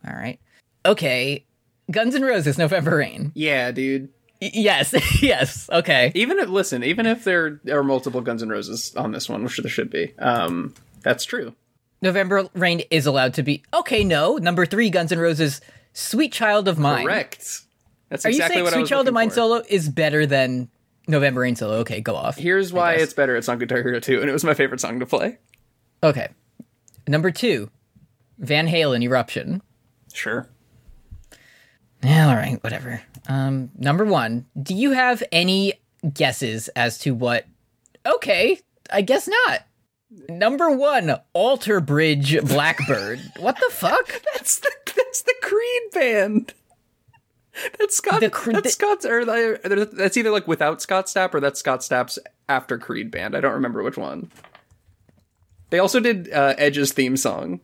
[0.08, 0.40] All right.
[0.86, 1.46] Okay.
[1.92, 3.32] Guns N' Roses, November Rain.
[3.36, 4.10] Yeah, dude.
[4.42, 4.94] Y- yes.
[5.22, 5.70] yes.
[5.72, 6.12] Okay.
[6.16, 9.58] Even if listen, even if there are multiple Guns N' Roses on this one, which
[9.58, 11.54] there should be, um, that's true.
[12.04, 14.36] November Rain is allowed to be Okay, no.
[14.38, 15.62] Number three, Guns N' Roses,
[15.94, 17.06] Sweet Child of Mine.
[17.06, 17.62] Correct.
[18.10, 19.36] That's Are exactly you saying what I Sweet was Child of Mine for.
[19.36, 20.70] solo is better than
[21.08, 21.78] November Rain solo?
[21.78, 22.38] Okay, go off.
[22.38, 23.36] Here's why it's better.
[23.38, 25.38] It's on Guitar Hero 2, and it was my favorite song to play.
[26.04, 26.28] Okay.
[27.08, 27.70] Number two,
[28.38, 29.62] Van Halen Eruption.
[30.14, 30.50] Sure.
[32.04, 33.02] Yeah, all right, whatever.
[33.30, 35.76] Um, number one, do you have any
[36.14, 37.46] guesses as to what?
[38.06, 38.60] Okay,
[38.92, 39.62] I guess not.
[40.30, 43.20] Number one, Alter Bridge Blackbird.
[43.40, 44.22] what the fuck?
[44.34, 46.54] That's the that's the Creed band.
[47.80, 48.22] That's Scott.
[48.22, 49.06] The that's the- Scott's.
[49.06, 52.18] Or that's either like without Scott Stapp or that's Scott Stapp's
[52.50, 53.36] after Creed band.
[53.36, 54.32] I don't remember which one.
[55.70, 57.60] They also did uh, Edge's theme song.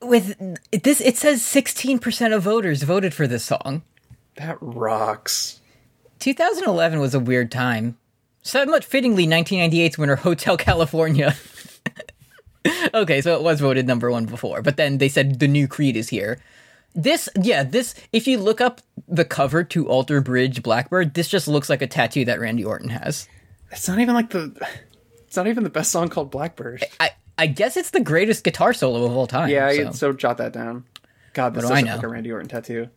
[0.00, 0.36] With
[0.70, 3.82] this, it says 16% of voters voted for this song.
[4.36, 5.60] That rocks.
[6.20, 7.96] 2011 was a weird time.
[8.44, 11.34] Somewhat fittingly, 1998's winner, Hotel California.
[12.94, 15.96] okay, so it was voted number one before, but then they said the new Creed
[15.96, 16.38] is here.
[16.94, 21.48] This, yeah, this, if you look up the cover to Alter Bridge Blackbird, this just
[21.48, 23.26] looks like a tattoo that Randy Orton has.
[23.72, 24.54] It's not even like the.
[25.26, 26.84] It's not even the best song called Blackbird.
[27.00, 29.48] I, I guess it's the greatest guitar solo of all time.
[29.48, 29.90] Yeah, so.
[29.92, 30.84] so, jot that down.
[31.32, 31.94] God, this What do I doesn't know?
[31.96, 32.88] like a Randy Orton tattoo.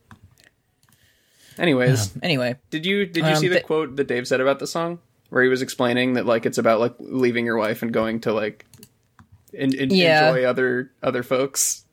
[1.57, 4.59] Anyways, Anyway, did you did you Um, see the th- quote that Dave said about
[4.59, 4.99] the song,
[5.29, 8.33] where he was explaining that like it's about like leaving your wife and going to
[8.33, 8.65] like
[9.53, 10.29] en- en- Yeah.
[10.29, 11.83] enjoy other other folks?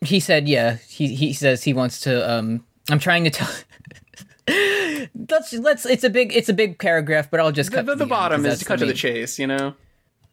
[0.00, 3.48] he said, yeah, he, he says he wants to, um, I'm trying to tell.
[5.30, 8.04] let's let's it's a big it's a big paragraph but i'll just cut the, to
[8.04, 9.74] the end, is that's cut to the chase, you know.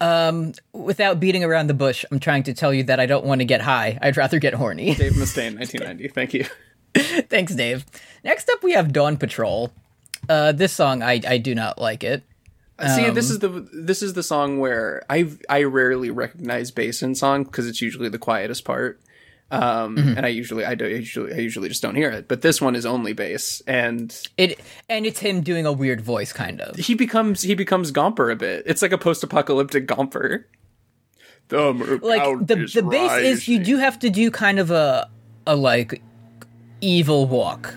[0.01, 3.39] Um, without beating around the bush, I'm trying to tell you that I don't want
[3.39, 3.99] to get high.
[4.01, 4.95] I'd rather get horny.
[4.95, 6.07] Dave Mustaine, 1990.
[6.07, 6.45] Thank you.
[7.30, 7.86] Thanks, Dave.
[8.24, 9.72] Next up, we have Dawn Patrol.
[10.28, 12.24] Uh, this song, I I do not like it.
[12.88, 17.01] See, this Um, is the this is the song where I I rarely recognize bass
[17.03, 18.99] in song because it's usually the quietest part,
[19.51, 20.17] um, Mm-hmm.
[20.17, 22.27] and I usually I do usually I usually just don't hear it.
[22.27, 24.59] But this one is only bass, and It
[24.89, 26.75] and it's him doing a weird voice, kind of.
[26.75, 28.63] he becomes he becomes Gomper a bit.
[28.65, 30.45] It's like a post apocalyptic Gomper.
[31.49, 35.09] The Like the the bass is you do have to do kind of a
[35.45, 36.01] a like
[36.79, 37.75] evil walk.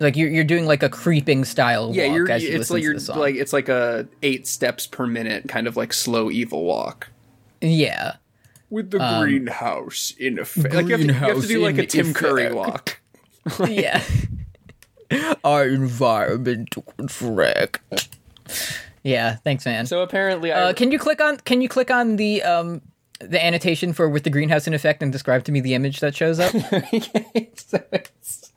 [0.00, 2.74] Like you're you're doing like a creeping style yeah walk you're as you it's listen
[2.74, 3.18] like to you're the song.
[3.18, 7.08] like it's like a eight steps per minute kind of like slow evil walk.
[7.60, 8.16] yeah.
[8.70, 10.72] With the greenhouse in effect.
[10.74, 12.54] Like you have, to, you have to do like a in Tim Curry effect.
[12.54, 13.00] walk.
[13.68, 14.02] yeah.
[15.42, 16.74] Our environment
[17.20, 17.80] wreck.
[19.02, 19.86] Yeah, thanks, man.
[19.86, 22.80] So apparently, I, uh, can you click on Can you click on the um
[23.20, 26.14] the annotation for with the greenhouse in effect and describe to me the image that
[26.14, 26.52] shows up?
[27.56, 28.49] so it's,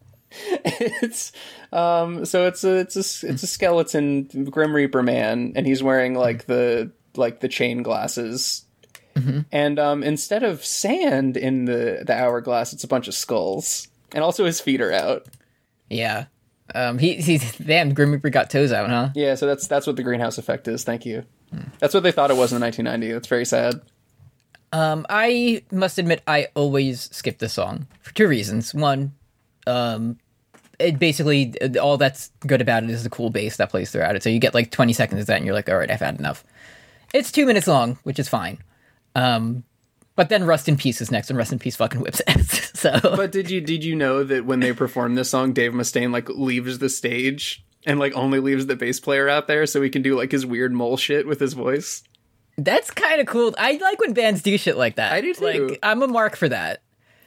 [0.66, 1.32] it's
[1.72, 6.16] um so it's a it's a it's a skeleton grim reaper man and he's wearing
[6.16, 8.66] like the like the chain glasses.
[9.52, 13.88] And um instead of sand in the the hourglass it's a bunch of skulls.
[14.14, 15.26] And also his feet are out.
[15.90, 16.26] Yeah.
[16.74, 19.10] Um, he he's damn Grim Reaper got toes out, huh?
[19.16, 20.84] yeah so that's that's what the greenhouse effect is.
[20.84, 21.26] Thank you.
[21.80, 23.82] That's what they thought it was in 1990 that's very sad.
[24.74, 28.74] Um, I must admit, I always skip this song for two reasons.
[28.74, 29.14] One,
[29.68, 30.18] um,
[30.84, 34.24] it basically all that's good about it is the cool bass that plays throughout it.
[34.24, 36.20] So you get like 20 seconds of that, and you're like, all right, I've had
[36.20, 36.44] enough.
[37.14, 38.60] It's two minutes long, which is fine.
[39.16, 39.64] Um,
[40.16, 42.72] but then Rust in Peace is next, and Rust in Peace fucking whips ass.
[42.74, 46.12] so but did you did you know that when they perform this song dave mustaine
[46.12, 49.90] like leaves the stage and like only leaves the bass player out there so he
[49.90, 52.04] can do like his weird mole shit with his voice
[52.58, 53.56] that's kind of cool.
[53.58, 55.12] I like when bands do shit like that.
[55.12, 55.46] I do too.
[55.46, 56.82] Like I'm a mark for that.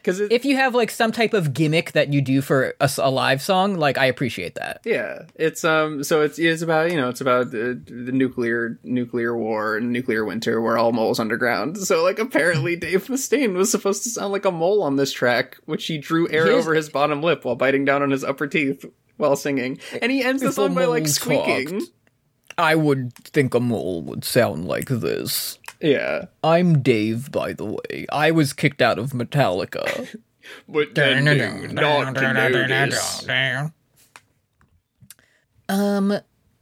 [0.07, 3.43] Because If you have like some type of gimmick that you do for a live
[3.43, 4.81] song, like I appreciate that.
[4.85, 9.37] yeah it's um so it's it's about you know it's about the, the nuclear nuclear
[9.37, 14.05] war and nuclear winter where all moles underground so like apparently dave mustaine was supposed
[14.05, 16.89] to sound like a mole on this track which he drew air Here's- over his
[16.89, 18.85] bottom lip while biting down on his upper teeth
[19.17, 21.91] while singing and he ends the song by like squeaking talked.
[22.59, 25.59] I would think a mole would sound like this.
[25.81, 28.07] Yeah I'm Dave, by the way.
[28.13, 30.17] I was kicked out of Metallica.
[30.69, 31.25] but then
[31.75, 32.33] not to
[32.69, 33.27] notice
[35.69, 36.19] Um,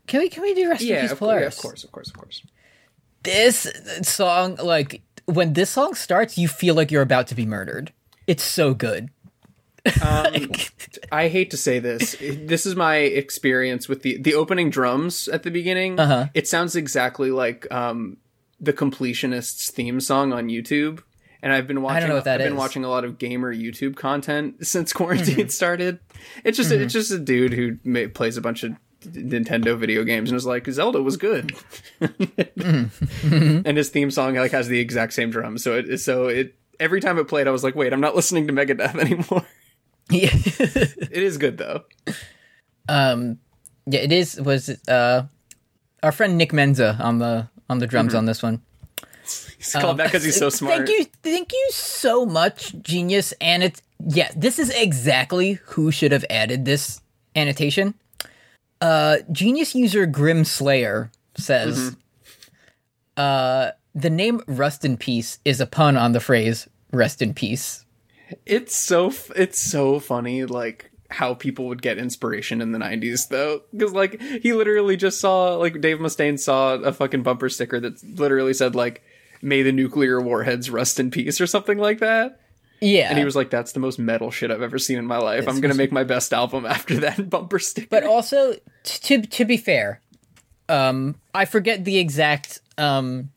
[0.06, 1.56] can we can we do rest in Yeah, peace of, course, yeah, Polaris?
[1.58, 2.42] of course, of course, of course.
[3.22, 7.92] This song, like when this song starts, you feel like you're about to be murdered.
[8.26, 9.10] It's so good.
[10.02, 10.34] Um,
[11.12, 12.16] I hate to say this.
[12.20, 15.98] This is my experience with the the opening drums at the beginning.
[15.98, 16.26] Uh-huh.
[16.34, 18.16] It sounds exactly like um,
[18.64, 21.02] the Completionists theme song on YouTube.
[21.42, 22.04] And I've been watching.
[22.04, 22.58] I know what that I've been is.
[22.58, 26.00] watching a lot of gamer YouTube content since quarantine started.
[26.42, 30.30] It's just it's just a dude who ma- plays a bunch of Nintendo video games
[30.30, 31.52] and is like Zelda was good,
[32.00, 35.62] and his theme song like has the exact same drums.
[35.62, 38.46] So it so it every time it played, I was like, wait, I'm not listening
[38.46, 39.46] to Megadeth anymore.
[40.10, 40.30] Yeah.
[40.32, 41.84] it is good though.
[42.88, 43.38] um,
[43.86, 44.40] yeah, it is.
[44.40, 45.26] Was uh,
[46.02, 48.60] our friend Nick Menza on the on the drums on this one.
[49.56, 50.76] He's called that because he's so smart.
[50.76, 53.32] Thank you, thank you so much, genius.
[53.40, 57.00] And it's yeah, this is exactly who should have added this
[57.34, 57.94] annotation.
[58.80, 61.98] Uh, genius user Grim Slayer says, Mm-hmm.
[63.16, 67.84] uh, the name Rust in Peace is a pun on the phrase "Rest in Peace."
[68.44, 73.62] It's so it's so funny, like how people would get inspiration in the '90s, though,
[73.72, 78.02] because like he literally just saw like Dave Mustaine saw a fucking bumper sticker that
[78.18, 79.02] literally said like
[79.40, 82.40] "May the nuclear warheads rest in peace" or something like that,
[82.80, 85.18] Yeah, and he was like, "That's the most metal shit I've ever seen in my
[85.18, 85.48] life.
[85.48, 89.44] I'm gonna make my best album after that bumper sticker." but also t- to to
[89.44, 90.00] be fair,
[90.68, 93.30] um, I forget the exact um,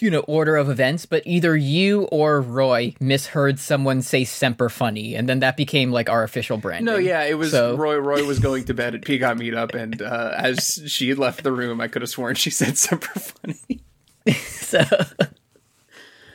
[0.00, 5.14] you know, order of events, but either you or Roy misheard someone say "semper funny,"
[5.14, 6.84] and then that became like our official brand.
[6.84, 7.96] No, yeah, it was So- Roy.
[7.96, 11.52] Roy was going to bed at Peacock Meetup, and uh, as she had left the
[11.52, 13.82] room, I could have sworn she said Semper funny."
[14.34, 14.82] so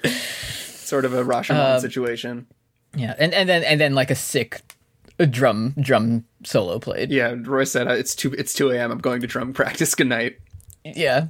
[0.03, 2.47] sort of a Rashomon Um, situation.
[2.95, 4.61] yeah, and and then and then like a sick
[5.29, 7.11] drum drum solo played.
[7.11, 8.91] Yeah, Roy said uh, it's two it's two a.m.
[8.91, 9.95] I'm going to drum practice.
[9.95, 10.37] Good night.
[10.85, 11.27] Yeah.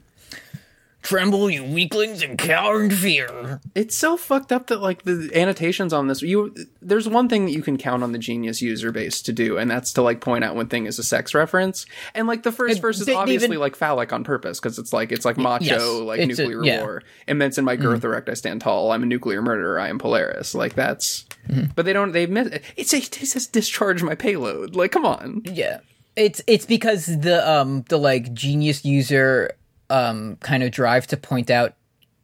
[1.02, 3.62] Tremble, you weaklings, and cower in fear.
[3.74, 7.52] It's so fucked up that like the annotations on this you there's one thing that
[7.54, 10.44] you can count on the genius user base to do and that's to like point
[10.44, 13.14] out when thing is a sex reference and like the first And verse is they-
[13.14, 16.20] they obviously even- like phallic on purpose because it's like it's like macho yes, like
[16.20, 16.76] it's a- nuclear yeah.
[16.78, 16.84] Mm-hmm.
[16.86, 20.00] war immense in my girth erect I stand tall I'm a nuclear murderer I am
[20.00, 21.72] Polaris like that's Mm-hmm.
[21.76, 25.42] but they don't they miss it's a, it says discharge my payload like come on
[25.46, 25.80] Yeah.
[26.16, 29.52] It's it's because the um the like genius user
[29.90, 31.76] um kind of drive to point out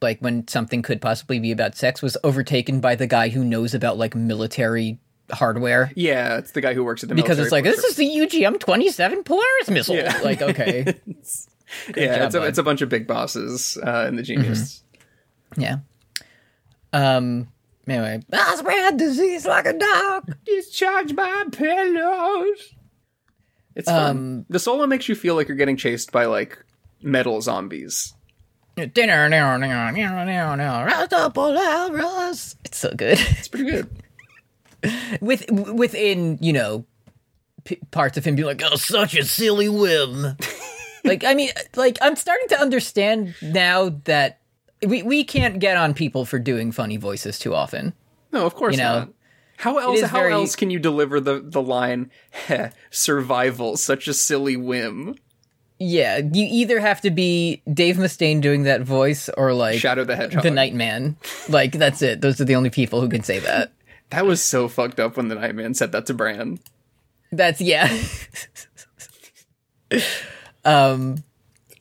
[0.02, 3.74] like when something could possibly be about sex was overtaken by the guy who knows
[3.74, 4.98] about like military
[5.32, 5.90] hardware.
[5.96, 8.60] yeah it's the guy who works at the Because it's like this is the UGM
[8.60, 9.96] twenty seven Polaris missile.
[9.96, 10.20] Yeah.
[10.22, 12.32] Like okay, yeah job, it's a, bud.
[12.32, 12.44] Mm-hmm.
[12.44, 14.82] it's a bunch of big bosses uh, in the genius
[15.56, 15.78] yeah.
[16.92, 17.48] Um.
[17.88, 20.34] Anyway, I spread disease like a dog.
[20.44, 22.74] discharge my pillows.
[23.76, 24.10] It's fun.
[24.10, 26.64] Um, the solo makes you feel like you're getting chased by like
[27.02, 28.14] metal zombies.
[32.64, 33.18] It's so good.
[33.18, 33.88] It's pretty good.
[35.20, 36.84] with within you know
[37.64, 40.36] p- parts of him being like oh such a silly whim
[41.04, 44.38] like i mean like i'm starting to understand now that
[44.86, 47.94] we we can't get on people for doing funny voices too often
[48.32, 49.08] No, of course You know, not.
[49.56, 50.02] How else?
[50.02, 53.78] How very- else can you deliver the the line "Heh, "survival"?
[53.78, 55.16] Such a silly whim.
[55.78, 60.16] Yeah you either have to be dave mustaine doing that voice or like Shadow the
[60.16, 60.42] Hedgehog.
[60.42, 61.16] the nightman
[61.48, 63.72] like that's it those are the only people who can say that
[64.10, 66.60] That was so fucked up when the Nightman said that to Bran.
[67.32, 67.88] that's yeah
[70.64, 71.22] um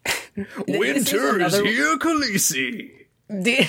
[0.67, 2.91] Winter is here, Khaleesi.
[3.29, 3.67] The-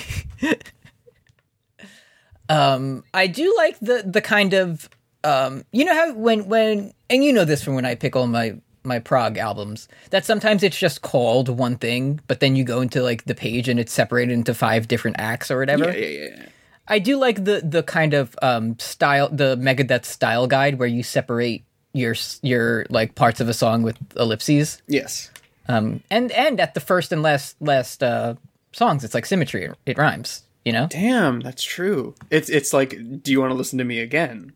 [2.48, 4.88] um i do like the the kind of
[5.24, 8.26] um you know how when when and you know this from when i pick all
[8.28, 8.56] my
[8.86, 13.02] my prog albums that sometimes it's just called one thing but then you go into
[13.02, 16.46] like the page and it's separated into five different acts or whatever Yeah, yeah, yeah.
[16.88, 21.02] i do like the the kind of um style the megadeth style guide where you
[21.02, 25.30] separate your your like parts of a song with ellipses Yes.
[25.68, 28.34] um and and at the first and last last uh
[28.72, 32.14] songs it's like symmetry it, it rhymes you know Damn, that's true.
[32.28, 32.90] It's it's like,
[33.22, 34.52] do you want to listen to me again?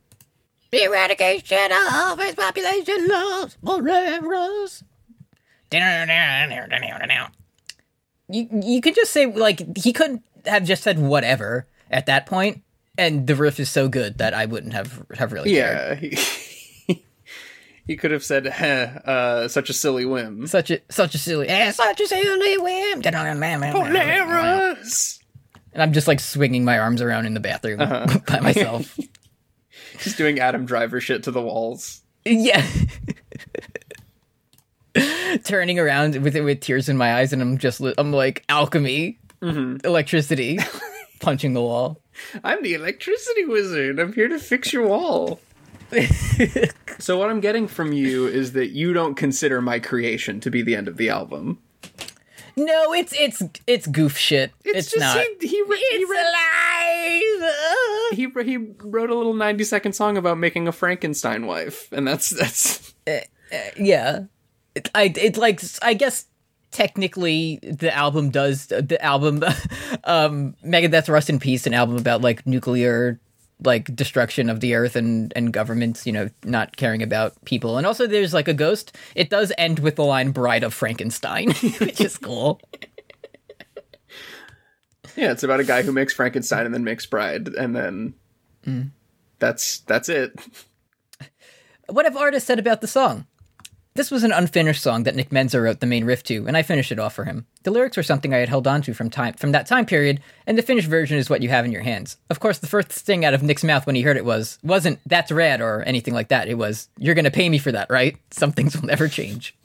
[0.73, 4.85] Eradication of his population loves Polaris.
[8.29, 12.63] You you could just say like he couldn't have just said whatever at that point,
[12.97, 16.03] and the riff is so good that I wouldn't have have really cared.
[16.03, 16.09] Yeah.
[16.87, 17.05] He,
[17.87, 20.47] he could have said, Heh, uh, such a silly whim.
[20.47, 23.03] Such a such a silly, eh, such a silly whim.
[23.73, 25.19] Polaris!
[25.73, 27.79] And I'm just like swinging my arms around in the bathroom
[28.27, 28.97] by myself.
[30.01, 32.03] Just doing Adam Driver shit to the walls.
[32.25, 32.67] yeah.
[35.45, 39.19] turning around with it with tears in my eyes, and I'm just I'm like alchemy,
[39.41, 39.85] mm-hmm.
[39.87, 40.59] electricity,
[41.21, 42.01] punching the wall.
[42.45, 43.99] I'm the electricity wizard.
[43.99, 45.41] I'm here to fix your wall.
[46.99, 50.63] so what I'm getting from you is that you don't consider my creation to be
[50.63, 51.59] the end of the album.
[52.65, 54.53] No, it's it's it's goof shit.
[54.65, 55.17] It's, just not.
[55.41, 55.99] he he, re- he,
[58.17, 62.07] he re- he wrote a little 90 second song about making a Frankenstein wife, and
[62.07, 62.95] that's that's
[63.77, 64.25] yeah
[64.75, 66.27] it, i it like i guess
[66.71, 69.43] technically the album does the album
[70.05, 73.19] um megadeth rust in peace an album about like nuclear
[73.63, 77.77] like destruction of the earth and and governments you know not caring about people.
[77.79, 78.97] And also there's like a ghost.
[79.15, 82.61] It does end with the line bride of frankenstein which is cool.
[85.17, 88.15] Yeah, it's about a guy who makes Frankenstein and then makes Bride, and then
[88.67, 88.91] mm.
[89.39, 90.33] that's that's it.
[91.89, 93.27] what have artists said about the song
[93.95, 96.63] this was an unfinished song that Nick Menza wrote the main riff to, and I
[96.63, 97.47] finished it off for him.
[97.65, 100.21] The lyrics were something I had held on to from time from that time period,
[100.47, 102.17] and the finished version is what you have in your hands.
[102.31, 105.01] Of course, the first thing out of Nick's mouth when he heard it was wasn't
[105.07, 106.49] "That's rad" or anything like that.
[106.49, 108.17] It was "You're gonna pay me for that, right?
[108.31, 109.57] Some things will never change.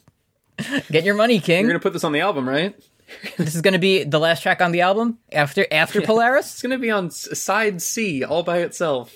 [0.90, 1.60] Get your money, King.
[1.60, 2.74] You're gonna put this on the album, right?
[3.36, 6.52] this is gonna be the last track on the album after after Polaris.
[6.52, 9.14] It's gonna be on side C all by itself.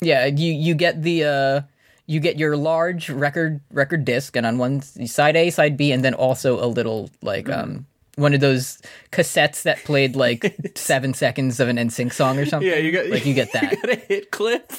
[0.00, 1.60] Yeah, you you get the uh
[2.06, 6.04] you get your large record record disc and on one side A, side B, and
[6.04, 7.58] then also a little like Mm.
[7.58, 7.86] um
[8.16, 8.80] one of those
[9.10, 12.68] cassettes that played like seven seconds of an NSYNC song or something.
[12.70, 13.72] Yeah, you got like you get that.
[13.72, 14.72] You got a hit clip.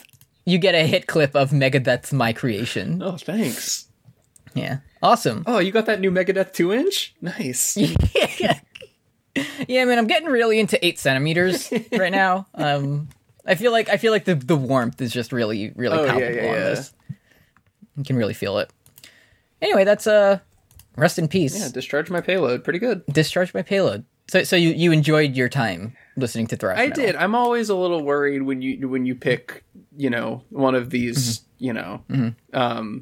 [0.45, 3.87] You get a hit clip of Megadeth's "My Creation." Oh, thanks.
[4.53, 5.43] Yeah, awesome.
[5.47, 7.13] Oh, you got that new Megadeth two inch?
[7.21, 7.75] Nice.
[7.75, 8.59] yeah,
[9.67, 12.47] yeah, man, I'm getting really into eight centimeters right now.
[12.53, 13.09] Um,
[13.45, 16.11] I feel like I feel like the the warmth is just really really Oh, yeah,
[16.11, 16.59] palpable yeah, on yeah.
[16.69, 16.93] this.
[17.97, 18.69] You can really feel it.
[19.61, 20.39] Anyway, that's uh,
[20.97, 21.57] rest in peace.
[21.57, 22.63] Yeah, discharge my payload.
[22.63, 23.05] Pretty good.
[23.07, 24.05] Discharge my payload.
[24.27, 27.05] So so you you enjoyed your time listening to thrash I metal.
[27.05, 27.15] did.
[27.15, 29.63] I'm always a little worried when you when you pick,
[29.95, 31.63] you know, one of these, Mm-hmm.
[31.65, 32.01] you know,
[32.53, 33.01] um,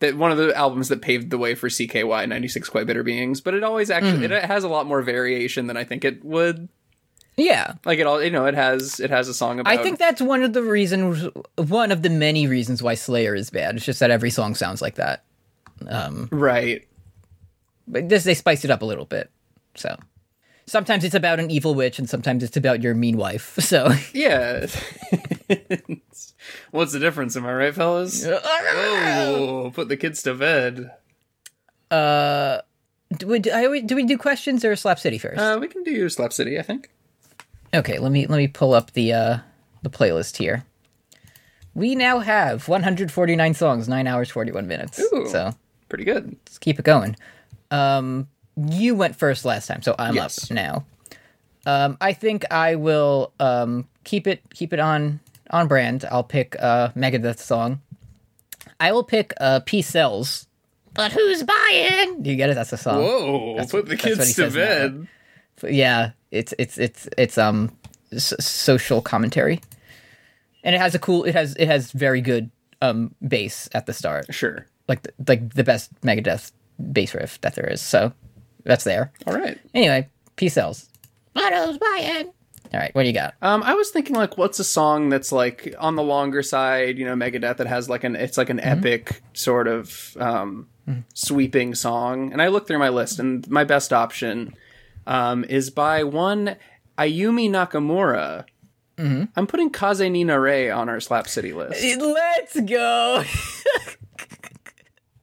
[0.00, 3.40] that one of the albums that paved the way for CKY 96 Quite Bitter Beings.
[3.40, 4.32] But it always actually Mm-hmm.
[4.32, 6.68] it has a lot more variation than I think it would.
[7.38, 9.72] Yeah, Like it all, you know, it has it has a song about.
[9.72, 13.48] I think that's one of the reasons, one of the many reasons why Slayer is
[13.48, 13.76] bad.
[13.76, 15.22] It's just that every song sounds like that.
[16.32, 16.84] right.
[17.86, 19.30] But this they spice it up a little bit.
[19.76, 19.96] So
[20.66, 23.56] sometimes it's about an evil witch, and sometimes it's about your mean wife.
[23.62, 24.66] So Yeah.
[26.70, 27.36] What's the difference?
[27.36, 28.26] Am I right, fellas?
[28.26, 30.90] Oh, put the kids to bed.
[31.90, 32.62] uh,
[33.16, 35.38] do we do, I, do we do questions or Slap City first?
[35.38, 36.90] Uh, we can do Slap City, I think.
[37.74, 39.38] Okay, let me let me pull up the uh
[39.82, 40.64] the playlist here.
[41.74, 44.98] We now have 149 songs, nine hours 41 minutes.
[45.12, 45.28] Ooh.
[45.30, 45.54] So
[45.88, 46.36] Pretty good.
[46.46, 47.14] let's keep it going.
[47.70, 50.44] Um, you went first last time, so I'm Yes.
[50.44, 50.84] up now.
[51.66, 56.04] Um, I think I will um keep it keep it on on brand.
[56.10, 57.80] I'll pick a Megadeth song.
[58.80, 60.46] I will pick uh Peace Sells.
[60.94, 62.22] But who's buying?
[62.22, 62.54] Do you get it?
[62.54, 63.02] That's a song.
[63.02, 65.06] Whoa, That's put what- the kids to bed.
[65.62, 67.70] Yeah, it's it's it's it's um
[68.12, 69.60] s- social commentary,
[70.64, 71.24] and it has a cool.
[71.24, 72.50] It has it has very good
[72.82, 74.66] um bass at the start, Sure.
[74.88, 76.52] like the, like the best Megadeth
[76.92, 77.80] bass riff that there is.
[77.80, 78.12] So
[78.64, 79.10] that's there.
[79.26, 79.58] All right.
[79.74, 80.88] Anyway, Peace Sells.
[81.34, 82.32] But who's buying?
[82.74, 83.32] All right, what do you got?
[83.40, 86.98] Um, I was thinking like, what's a song that's like on the longer side?
[86.98, 90.68] You know, Megadeth that has like an it's like an epic sort of um,
[91.14, 92.30] sweeping song.
[92.32, 94.54] And I looked through my list, and my best option
[95.08, 96.56] um, is by one
[96.96, 98.44] Ayumi Nakamura.
[99.36, 101.82] I'm putting Kaze ni Nare on our Slap City list.
[102.00, 103.24] Let's go.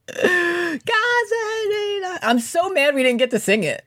[0.08, 3.84] Kaze Gaza, I'm so mad we didn't get to sing it.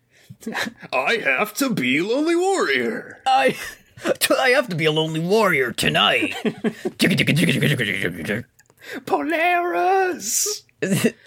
[0.93, 3.21] I have to be Lonely Warrior.
[3.25, 3.57] I
[4.39, 6.33] I have to be a lonely warrior tonight.
[9.05, 10.63] Polaris.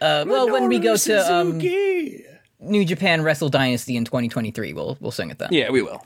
[0.01, 2.25] uh, well, when we go Minoru to um, Suzuki.
[2.62, 5.48] New Japan Wrestle Dynasty in 2023, we'll we'll sing it then.
[5.52, 6.04] yeah, we will.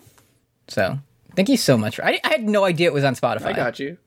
[0.68, 0.98] So
[1.36, 2.00] thank you so much.
[2.00, 3.46] I, I had no idea it was on Spotify.
[3.46, 3.98] I got you.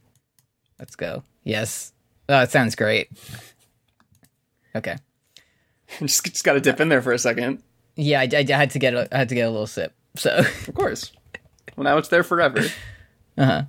[0.79, 1.23] Let's go.
[1.43, 1.93] Yes.
[2.27, 3.09] Oh, it sounds great.
[4.75, 4.97] Okay.
[5.99, 7.63] Just, just got to dip in there for a second.
[7.95, 9.91] Yeah, I, I had to get a, I had to get a little sip.
[10.15, 10.37] So,
[10.67, 11.11] Of course.
[11.75, 12.61] Well, now it's there forever.
[13.37, 13.63] Uh huh.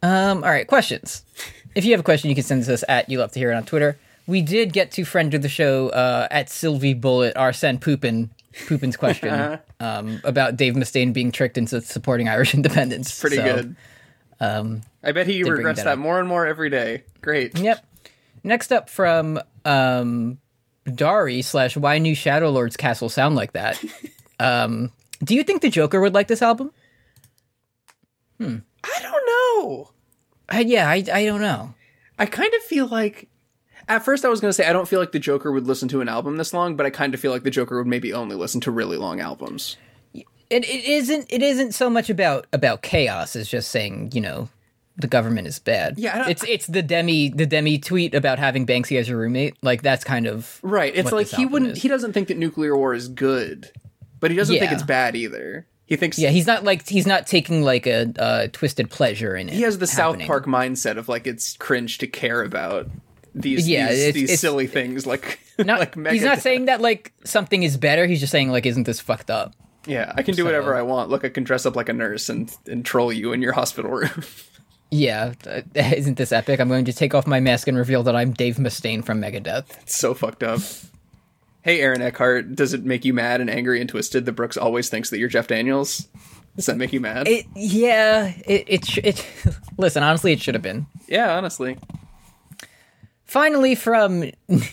[0.00, 1.24] Um, all right, questions.
[1.74, 3.38] If you have a question, you can send it to us at you love to
[3.40, 3.98] hear it on Twitter.
[4.26, 8.30] We did get to friend of the show uh, at Sylvie Bullet Arsene Poopin
[8.66, 13.20] Poopin's question um, about Dave Mustaine being tricked into supporting Irish independence.
[13.20, 13.76] Pretty So, good.
[14.40, 17.04] Um, I bet he regrets that that, more and more every day.
[17.22, 17.58] Great.
[17.58, 17.84] Yep.
[18.44, 20.38] Next up from um
[20.92, 23.82] Dari slash Why New Shadow Lord's Castle sound like that?
[24.40, 24.92] um,
[25.24, 26.70] do you think the Joker would like this album?
[28.38, 28.58] Hmm.
[28.84, 29.90] I don't know.
[30.52, 31.74] Uh, yeah, I I don't know.
[32.18, 33.28] I kind of feel like
[33.88, 35.88] at first I was going to say I don't feel like the Joker would listen
[35.88, 38.12] to an album this long, but I kind of feel like the Joker would maybe
[38.12, 39.76] only listen to really long albums.
[40.14, 40.24] It
[40.64, 44.48] it isn't it isn't so much about about chaos as just saying you know
[44.96, 45.98] the government is bad.
[45.98, 49.18] Yeah, I don't- it's it's the demi the demi tweet about having Banksy as your
[49.18, 49.56] roommate.
[49.62, 50.94] Like that's kind of Right.
[50.94, 51.82] It's like he wouldn't is.
[51.82, 53.70] he doesn't think that nuclear war is good,
[54.20, 55.66] but he doesn't think it's bad either.
[55.84, 56.30] He thinks yeah.
[56.30, 59.54] He's not like he's not taking like a, a twisted pleasure in it.
[59.54, 60.20] he has the happening.
[60.20, 62.88] South Park mindset of like it's cringe to care about
[63.36, 66.40] these Yeah, these, it's- these it's- silly things like Not, like he's not Megadeth.
[66.42, 68.06] saying that like something is better.
[68.06, 69.54] He's just saying like isn't this fucked up?
[69.86, 71.10] Yeah, I can do So- whatever I want.
[71.10, 73.90] Look, I can dress up like a nurse and and troll you in your hospital
[73.92, 74.10] room.
[74.88, 75.32] Yeah,
[75.74, 76.60] isn't this epic?
[76.60, 79.64] I'm going to take off my mask and reveal that I'm Dave Mustaine from Megadeth.
[79.82, 80.60] it's so fucked up.
[81.62, 84.88] Hey, Aaron Eckhart, does it make you mad and angry and twisted that Brooks always
[84.88, 86.06] thinks that you're Jeff Daniels?
[86.54, 87.26] Does that make you mad?
[87.26, 89.26] It yeah, it it it.
[89.76, 90.86] Listen, honestly, it should have been.
[91.08, 91.76] yeah, honestly,
[93.36, 94.24] Finally, from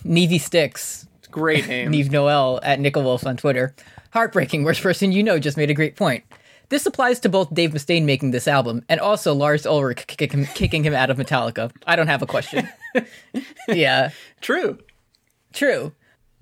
[0.05, 1.91] Nevy Sticks, great name.
[1.91, 3.76] Neve Noel at Nickel Wolf on Twitter.
[4.11, 4.64] Heartbreaking.
[4.64, 6.24] Worst person you know just made a great point.
[6.70, 10.93] This applies to both Dave Mustaine making this album and also Lars Ulrich kicking him
[10.93, 11.74] out of Metallica.
[11.86, 12.70] I don't have a question.
[13.68, 14.78] yeah, True.
[15.51, 15.91] true.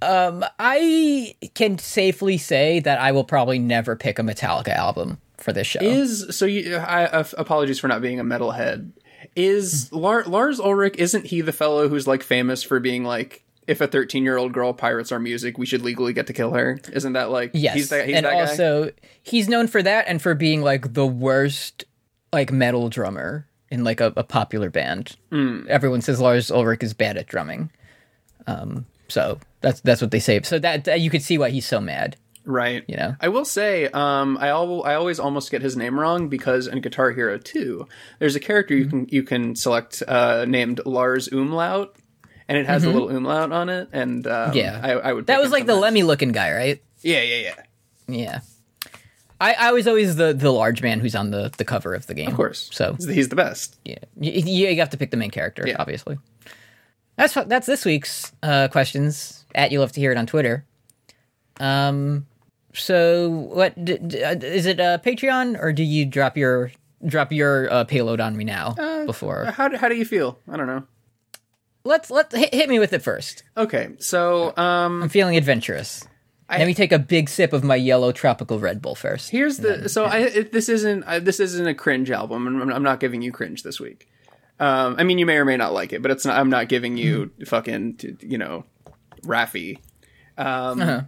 [0.03, 5.53] Um, I can safely say that I will probably never pick a Metallica album for
[5.53, 5.79] this show.
[5.81, 6.75] Is so you?
[6.75, 8.91] I, uh, apologies for not being a metalhead.
[9.35, 10.95] Is Lar, Lars Ulrich?
[10.97, 15.11] Isn't he the fellow who's like famous for being like, if a thirteen-year-old girl pirates
[15.11, 16.79] our music, we should legally get to kill her?
[16.91, 17.51] Isn't that like?
[17.53, 18.07] Yes, he's that.
[18.07, 18.39] He's and that guy.
[18.41, 18.91] also
[19.23, 21.85] he's known for that and for being like the worst
[22.33, 25.15] like metal drummer in like a, a popular band.
[25.31, 25.65] Hmm.
[25.69, 27.71] Everyone says Lars Ulrich is bad at drumming.
[28.47, 30.41] Um, so that's that's what they say.
[30.41, 32.17] So that, that you could see why he's so mad.
[32.45, 32.83] Right.
[32.87, 33.15] You know?
[33.21, 36.81] I will say, um, I al- I always almost get his name wrong because in
[36.81, 37.87] Guitar Hero 2,
[38.19, 38.97] there's a character Mm-hmm.
[38.97, 41.95] you can you can select uh, named Lars Umlaut,
[42.47, 44.57] and it has a little umlaut on it, and um, Mm-hmm.
[44.57, 44.79] Yeah.
[44.83, 45.27] I, I would.
[45.27, 45.75] That was like the.
[45.75, 46.81] Lemmy looking guy, right?
[47.01, 47.63] Yeah, yeah, yeah.
[48.07, 48.39] Yeah.
[49.39, 52.13] I, I was always the, the large man who's on the, the cover of the
[52.13, 52.27] game.
[52.29, 52.69] Of course.
[52.73, 53.75] So he's the, best.
[53.83, 54.31] yeah, you,
[54.69, 55.77] you have to pick the main character, Yeah.
[55.79, 56.19] obviously.
[57.15, 59.43] That's that's this week's uh, questions.
[59.55, 60.65] At you love to hear it on Twitter.
[61.59, 62.27] Um,
[62.73, 64.79] so what uh, is it?
[64.79, 66.71] Uh, Patreon or do you drop your
[67.05, 69.45] drop your uh, payload on me now before?
[69.45, 70.39] How do, how do you feel?
[70.49, 70.83] I don't know.
[71.83, 73.43] Let's let hit, hit me with it first.
[73.57, 76.05] Okay, so um, I'm feeling adventurous.
[76.49, 79.29] Let me take a big sip of my yellow tropical Red Bull first.
[79.29, 82.69] here's the so I it, this isn't uh, this isn't a cringe album, and I'm,
[82.73, 84.09] I'm not giving you cringe this week.
[84.59, 86.37] Um, I mean, you may or may not like it, but it's not.
[86.37, 88.65] I'm not giving you fucking you know,
[89.23, 89.77] Raffi.
[90.37, 91.01] Um, Uh-huh.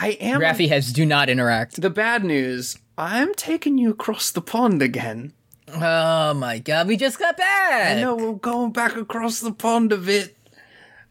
[0.00, 1.80] I am Raffi has do not interact.
[1.80, 5.34] The bad news: I'm taking you across the pond again.
[5.68, 7.98] Oh my god, we just got back.
[7.98, 10.36] I know we're going back across the pond a bit.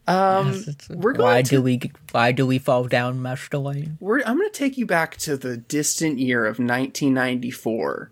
[0.07, 1.79] Um, we're going Why to do we
[2.11, 5.55] why do we fall down, Master we're, I'm going to take you back to the
[5.55, 8.11] distant year of 1994,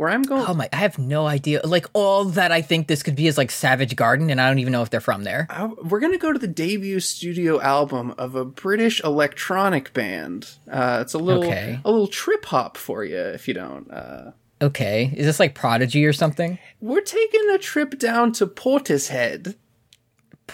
[0.00, 0.44] where I'm going.
[0.48, 1.60] Oh my, I have no idea.
[1.62, 4.58] Like all that I think this could be is like Savage Garden, and I don't
[4.58, 5.46] even know if they're from there.
[5.50, 10.48] I- we're going to go to the debut studio album of a British electronic band.
[10.70, 11.78] Uh, it's a little Okay.
[11.84, 13.90] a little trip hop for you if you don't.
[13.90, 14.32] Uh,
[14.62, 16.58] Okay, is this like Prodigy or something?
[16.80, 19.54] we're taking a trip down to Portishead.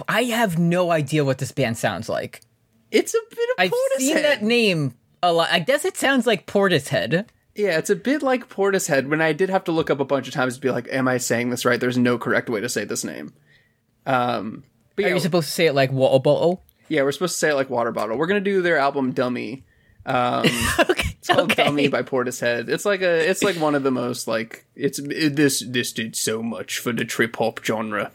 [0.08, 2.40] I have no idea what this band sounds like.
[2.90, 3.98] It's a bit of I've Portishead.
[4.00, 5.48] seen that name a lot.
[5.50, 7.26] I guess it sounds like Portishead.
[7.56, 9.08] Yeah, it's a bit like Portishead.
[9.08, 11.08] When I did have to look up a bunch of times to be like, "Am
[11.08, 13.32] I saying this right?" There's no correct way to say this name.
[14.04, 16.62] Um, but Are yeah, you supposed to say it like water bottle?
[16.88, 18.16] yeah, we're supposed to say it like Water Bottle.
[18.16, 19.64] We're gonna do their album "Dummy."
[20.04, 20.46] Um,
[20.78, 22.68] okay, it's called "Dummy" by Portishead.
[22.68, 26.16] It's like a, it's like one of the most like it's it, this this did
[26.16, 28.12] so much for the trip hop genre.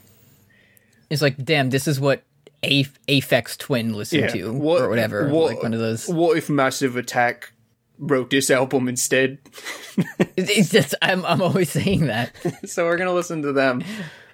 [1.10, 2.24] It's like, damn, this is what
[2.64, 5.28] A Aphex Twin listened to, or whatever.
[5.30, 6.08] What, like one of those.
[6.08, 7.52] What if Massive Attack
[8.02, 9.38] wrote this album instead?
[10.38, 12.34] It's just I'm I'm always saying that.
[12.66, 13.84] so we're gonna listen to them.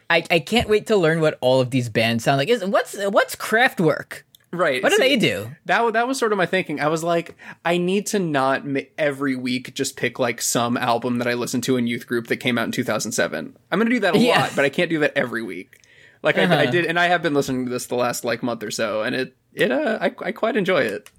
[0.10, 2.48] I, I can't wait to learn what all of these bands sound like.
[2.50, 4.22] Is what's what's Kraftwerk?
[4.54, 4.82] Right.
[4.82, 5.52] What do see- they do?
[5.66, 6.80] That that was sort of my thinking.
[6.80, 11.18] I was like, I need to not ma- every week just pick like some album
[11.18, 13.58] that I listened to in youth group that came out in 2007.
[13.72, 14.42] I'm gonna do that a Yeah.
[14.42, 15.82] lot, but I can't do that every week.
[16.24, 16.72] Like I, I Uh-huh.
[16.72, 19.14] did, and I have been listening to this the last like month or so, and
[19.16, 21.10] it it uh, I I quite enjoy it.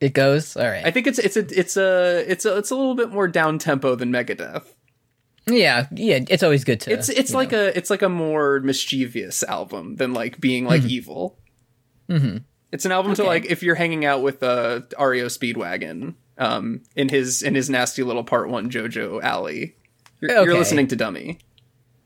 [0.00, 0.84] It goes all right.
[0.86, 3.58] I think it's it's a it's a it's a it's a little bit more down
[3.58, 4.64] tempo than Megadeth.
[5.46, 6.20] yeah, yeah.
[6.28, 6.92] It's always good to.
[6.92, 10.90] It's it's like a it's like a more mischievous album than like being like Mm-hmm.
[10.90, 11.38] evil.
[12.70, 17.08] It's an album to like if you're hanging out with uh Ario Speedwagon um in
[17.08, 19.74] his in his nasty little part one JoJo alley.
[20.20, 21.38] You're, you're listening to Dummy.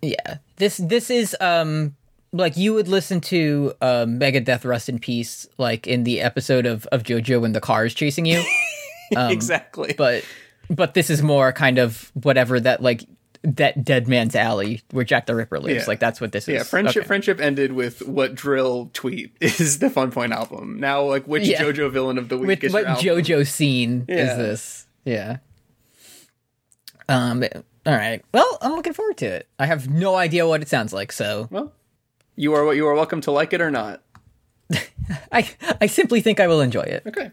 [0.00, 0.38] Yeah.
[0.56, 1.94] This this is um
[2.32, 6.86] like you would listen to uh, Megadeth Rust in Peace like in the episode of
[6.86, 8.42] of JoJo when the car is chasing you.
[9.10, 9.90] exactly.
[9.90, 10.24] Um, but
[10.70, 13.04] but this is more kind of whatever that like
[13.44, 15.82] that Dead Man's Alley where Jack the Ripper lives.
[15.82, 15.86] Yeah.
[15.88, 16.54] Like that's what this is.
[16.54, 17.06] yeah, friendship Okay.
[17.08, 20.78] friendship ended with what dril tweet is the Fun Point album.
[20.80, 21.60] Now like which Yeah.
[21.62, 22.86] JoJo villain of the week With is what?
[22.86, 24.16] JoJo scene Yeah.
[24.32, 24.86] is this?
[25.04, 25.36] Yeah.
[27.08, 27.42] Um.
[27.84, 28.24] All right.
[28.32, 29.48] Well, I'm looking forward to it.
[29.58, 31.72] I have no idea what it sounds like, so Well,
[32.36, 34.02] you are you are welcome to like it or not.
[35.32, 35.48] I
[35.80, 37.02] I simply think I will enjoy it.
[37.06, 37.30] Okay.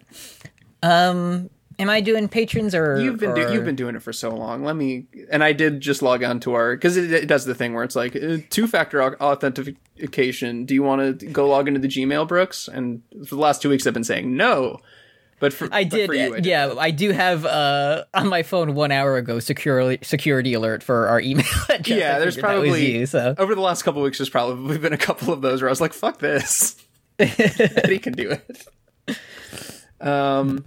[0.84, 1.50] Um.
[1.78, 4.66] Am I doing patrons or You've been do- you've been doing it for so long.
[4.66, 7.56] Let me and I did just log on to our because it, it does the
[7.56, 10.66] thing where it's like uh, two factor authentication.
[10.66, 12.68] Do you want to go log into the Gmail, Brooks?
[12.68, 14.80] And for the last two weeks, I've been saying no.
[15.40, 16.46] But for I did, for you, I did.
[16.46, 16.74] yeah.
[16.78, 21.22] I do have uh on my phone one hour ago security security alert for our
[21.22, 21.88] email address.
[21.98, 24.18] Yeah, there's figured that was probably you, so over the last couple weeks.
[24.18, 26.76] There's probably been a couple of those where I was like, "Fuck this."
[27.20, 29.18] he can do it.
[30.02, 30.64] Um.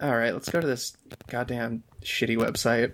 [0.00, 0.96] All right, let's go to this
[1.28, 2.92] goddamn shitty website.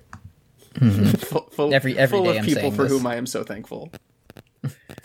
[1.27, 1.75] full, full, Mm-hmm.
[1.75, 2.93] Every- every full day of I'm people for this.
[2.93, 3.91] whom I am so thankful.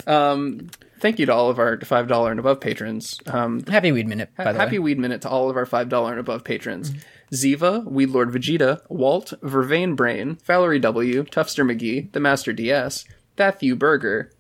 [0.06, 0.70] um,
[1.00, 3.20] thank you to all of our five dollar and above patrons.
[3.28, 4.30] Um, happy weed minute.
[4.38, 6.92] By the Happy way, Weed Minute to all of our $5 and above patrons.
[7.32, 13.06] Ziva, Weed Lord Vegeta, Walt, Vervain Brain, Valerie W, Tuffster McGee, The Master DS,
[13.38, 14.32] Matthew Berger.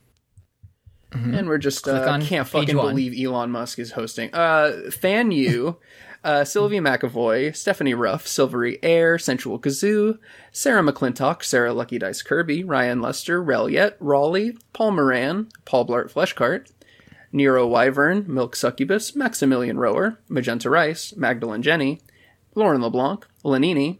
[1.11, 2.89] And we're just uh, on can't fucking one.
[2.89, 4.29] believe Elon Musk is hosting.
[4.33, 5.77] Uh, Fan You,
[6.27, 10.19] uh, Sylvia McAvoy, Stephanie Ruff, Silvery Air, Sensual Kazoo,
[10.51, 16.69] Sarah McClintock, Sarah Lucky Dice Kirby, Ryan Lester, Reliet, Raleigh, Paul Moran, Paul Blart Fleshcart,
[17.31, 22.01] Nero Wyvern, Milk Succubus, Maximilian Rower, Magenta Rice, Magdalene Jenny,
[22.55, 23.97] Lauren LeBlanc, Lenini,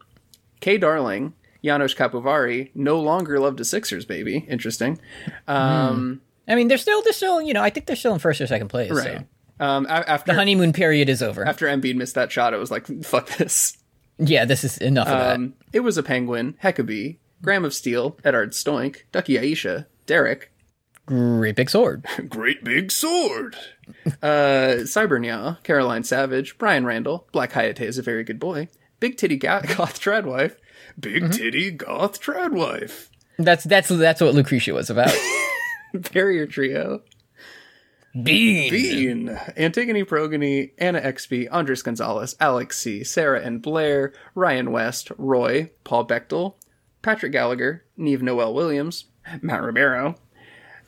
[0.60, 4.46] Kay Darling, Janos Capovari, no longer Loved a Sixers, baby.
[4.50, 5.00] Interesting.
[5.48, 8.42] Um, I mean, they're still they're still you know I think they're still in first
[8.42, 8.92] or second place.
[8.92, 9.20] Right.
[9.20, 9.24] So.
[9.60, 11.46] Um, after The honeymoon period is over.
[11.46, 13.78] after Embiid missed that shot, it was like, fuck this.
[14.18, 15.36] yeah, this is enough of that.
[15.36, 20.52] Um, it was a penguin, Heckabee, Graham of Steel, Edard Stoink, Ducky Aisha, Derek,
[21.06, 22.06] Great big sword.
[22.30, 23.56] Great Big Sword.
[24.22, 28.68] Uh, Cybernya, Caroline Savage, Brian Randall, Black Hayate is a very good boy,
[29.00, 30.58] Big Titty Ga- Goth Tradwife,
[31.00, 33.08] Big Titty Goth Tradwife,
[33.40, 35.16] That's that's that's what Lucretia was about.
[36.12, 37.02] Barrier Trio,
[38.24, 38.72] Bean.
[38.72, 45.72] Bean, Antigone Progony, Anna XP, Andres Gonzalez, Alex C, Sarah and Blair, Ryan West, Roy,
[45.84, 46.56] Paul Bechtel,
[47.02, 49.06] Patrick Gallagher, Neve Noel Williams,
[49.42, 50.16] Matt Romero,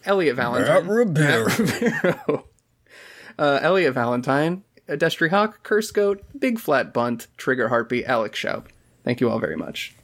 [0.05, 2.47] Elliot Valentine, Matt Romero,
[3.39, 8.65] uh, Elliot Valentine, Destry Hawk, Curse Goat, Big Flat Bunt, Trigger Harpy, Alex Schaub.
[9.03, 9.95] Thank you all very much.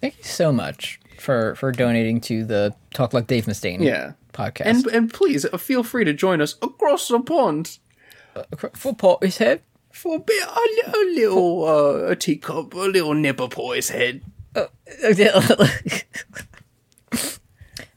[0.00, 4.12] Thank you so much for for donating to the Talk Like Dave Mustaine Yeah.
[4.32, 4.66] podcast.
[4.66, 7.78] And and please uh, feel free to join us across the pond
[8.74, 9.62] for Paul his head.
[9.92, 14.22] for a bit a, a little uh, a teacup, a little nipper boy's head.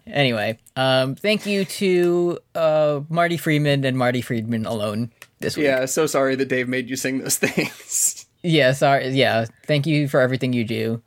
[0.07, 5.65] anyway, um, thank you to uh, Marty Friedman and Marty Friedman alone this week.
[5.65, 8.25] Yeah, so sorry that Dave made you sing those things.
[8.43, 9.09] Yeah, sorry.
[9.09, 11.01] Yeah, thank you for everything you do.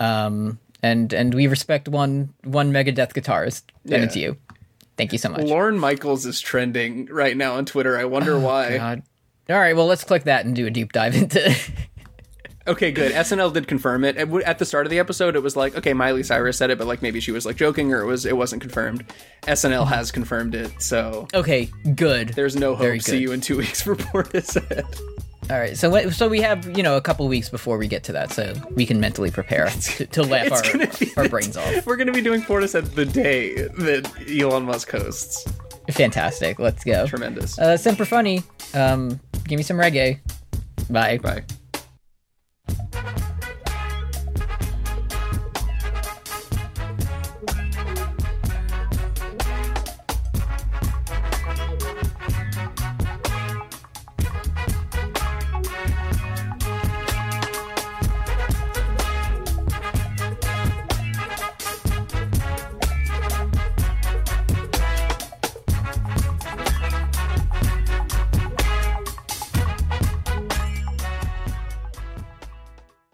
[0.00, 3.98] Um, and and we respect one one Megadeth guitarist, and Yeah.
[3.98, 4.36] it's you.
[4.96, 5.42] Thank you so much.
[5.42, 7.96] Lorne Michaels is trending right now on Twitter.
[7.98, 8.76] I wonder oh, why.
[8.76, 9.02] God.
[9.48, 11.54] All right, well, let's click that and do a deep dive into.
[12.66, 13.10] Okay, good.
[13.12, 14.16] SNL did confirm it.
[14.16, 16.86] At the start of the episode, it was like, okay, Miley Cyrus said it, but
[16.86, 19.04] like maybe she was like joking or it was it wasn't confirmed.
[19.42, 22.28] SNL has confirmed it, so okay, good.
[22.30, 23.00] there's no hope.
[23.00, 24.84] See you in two weeks for Portishead.
[25.50, 28.04] All right, so what- so we have you know a couple weeks before we get
[28.04, 31.22] to that, so we can mentally prepare to, to laugh it's gonna be our, our
[31.24, 31.84] the- brains off.
[31.86, 35.46] We're gonna be doing Portishead the day that Elon Musk hosts.
[35.90, 36.58] Fantastic.
[36.60, 37.06] Let's go.
[37.06, 37.58] Tremendous.
[37.58, 38.44] Uh, Semper Funny.
[38.72, 40.20] Um, give me some reggae.
[40.88, 41.18] Bye.
[41.18, 41.44] Bye.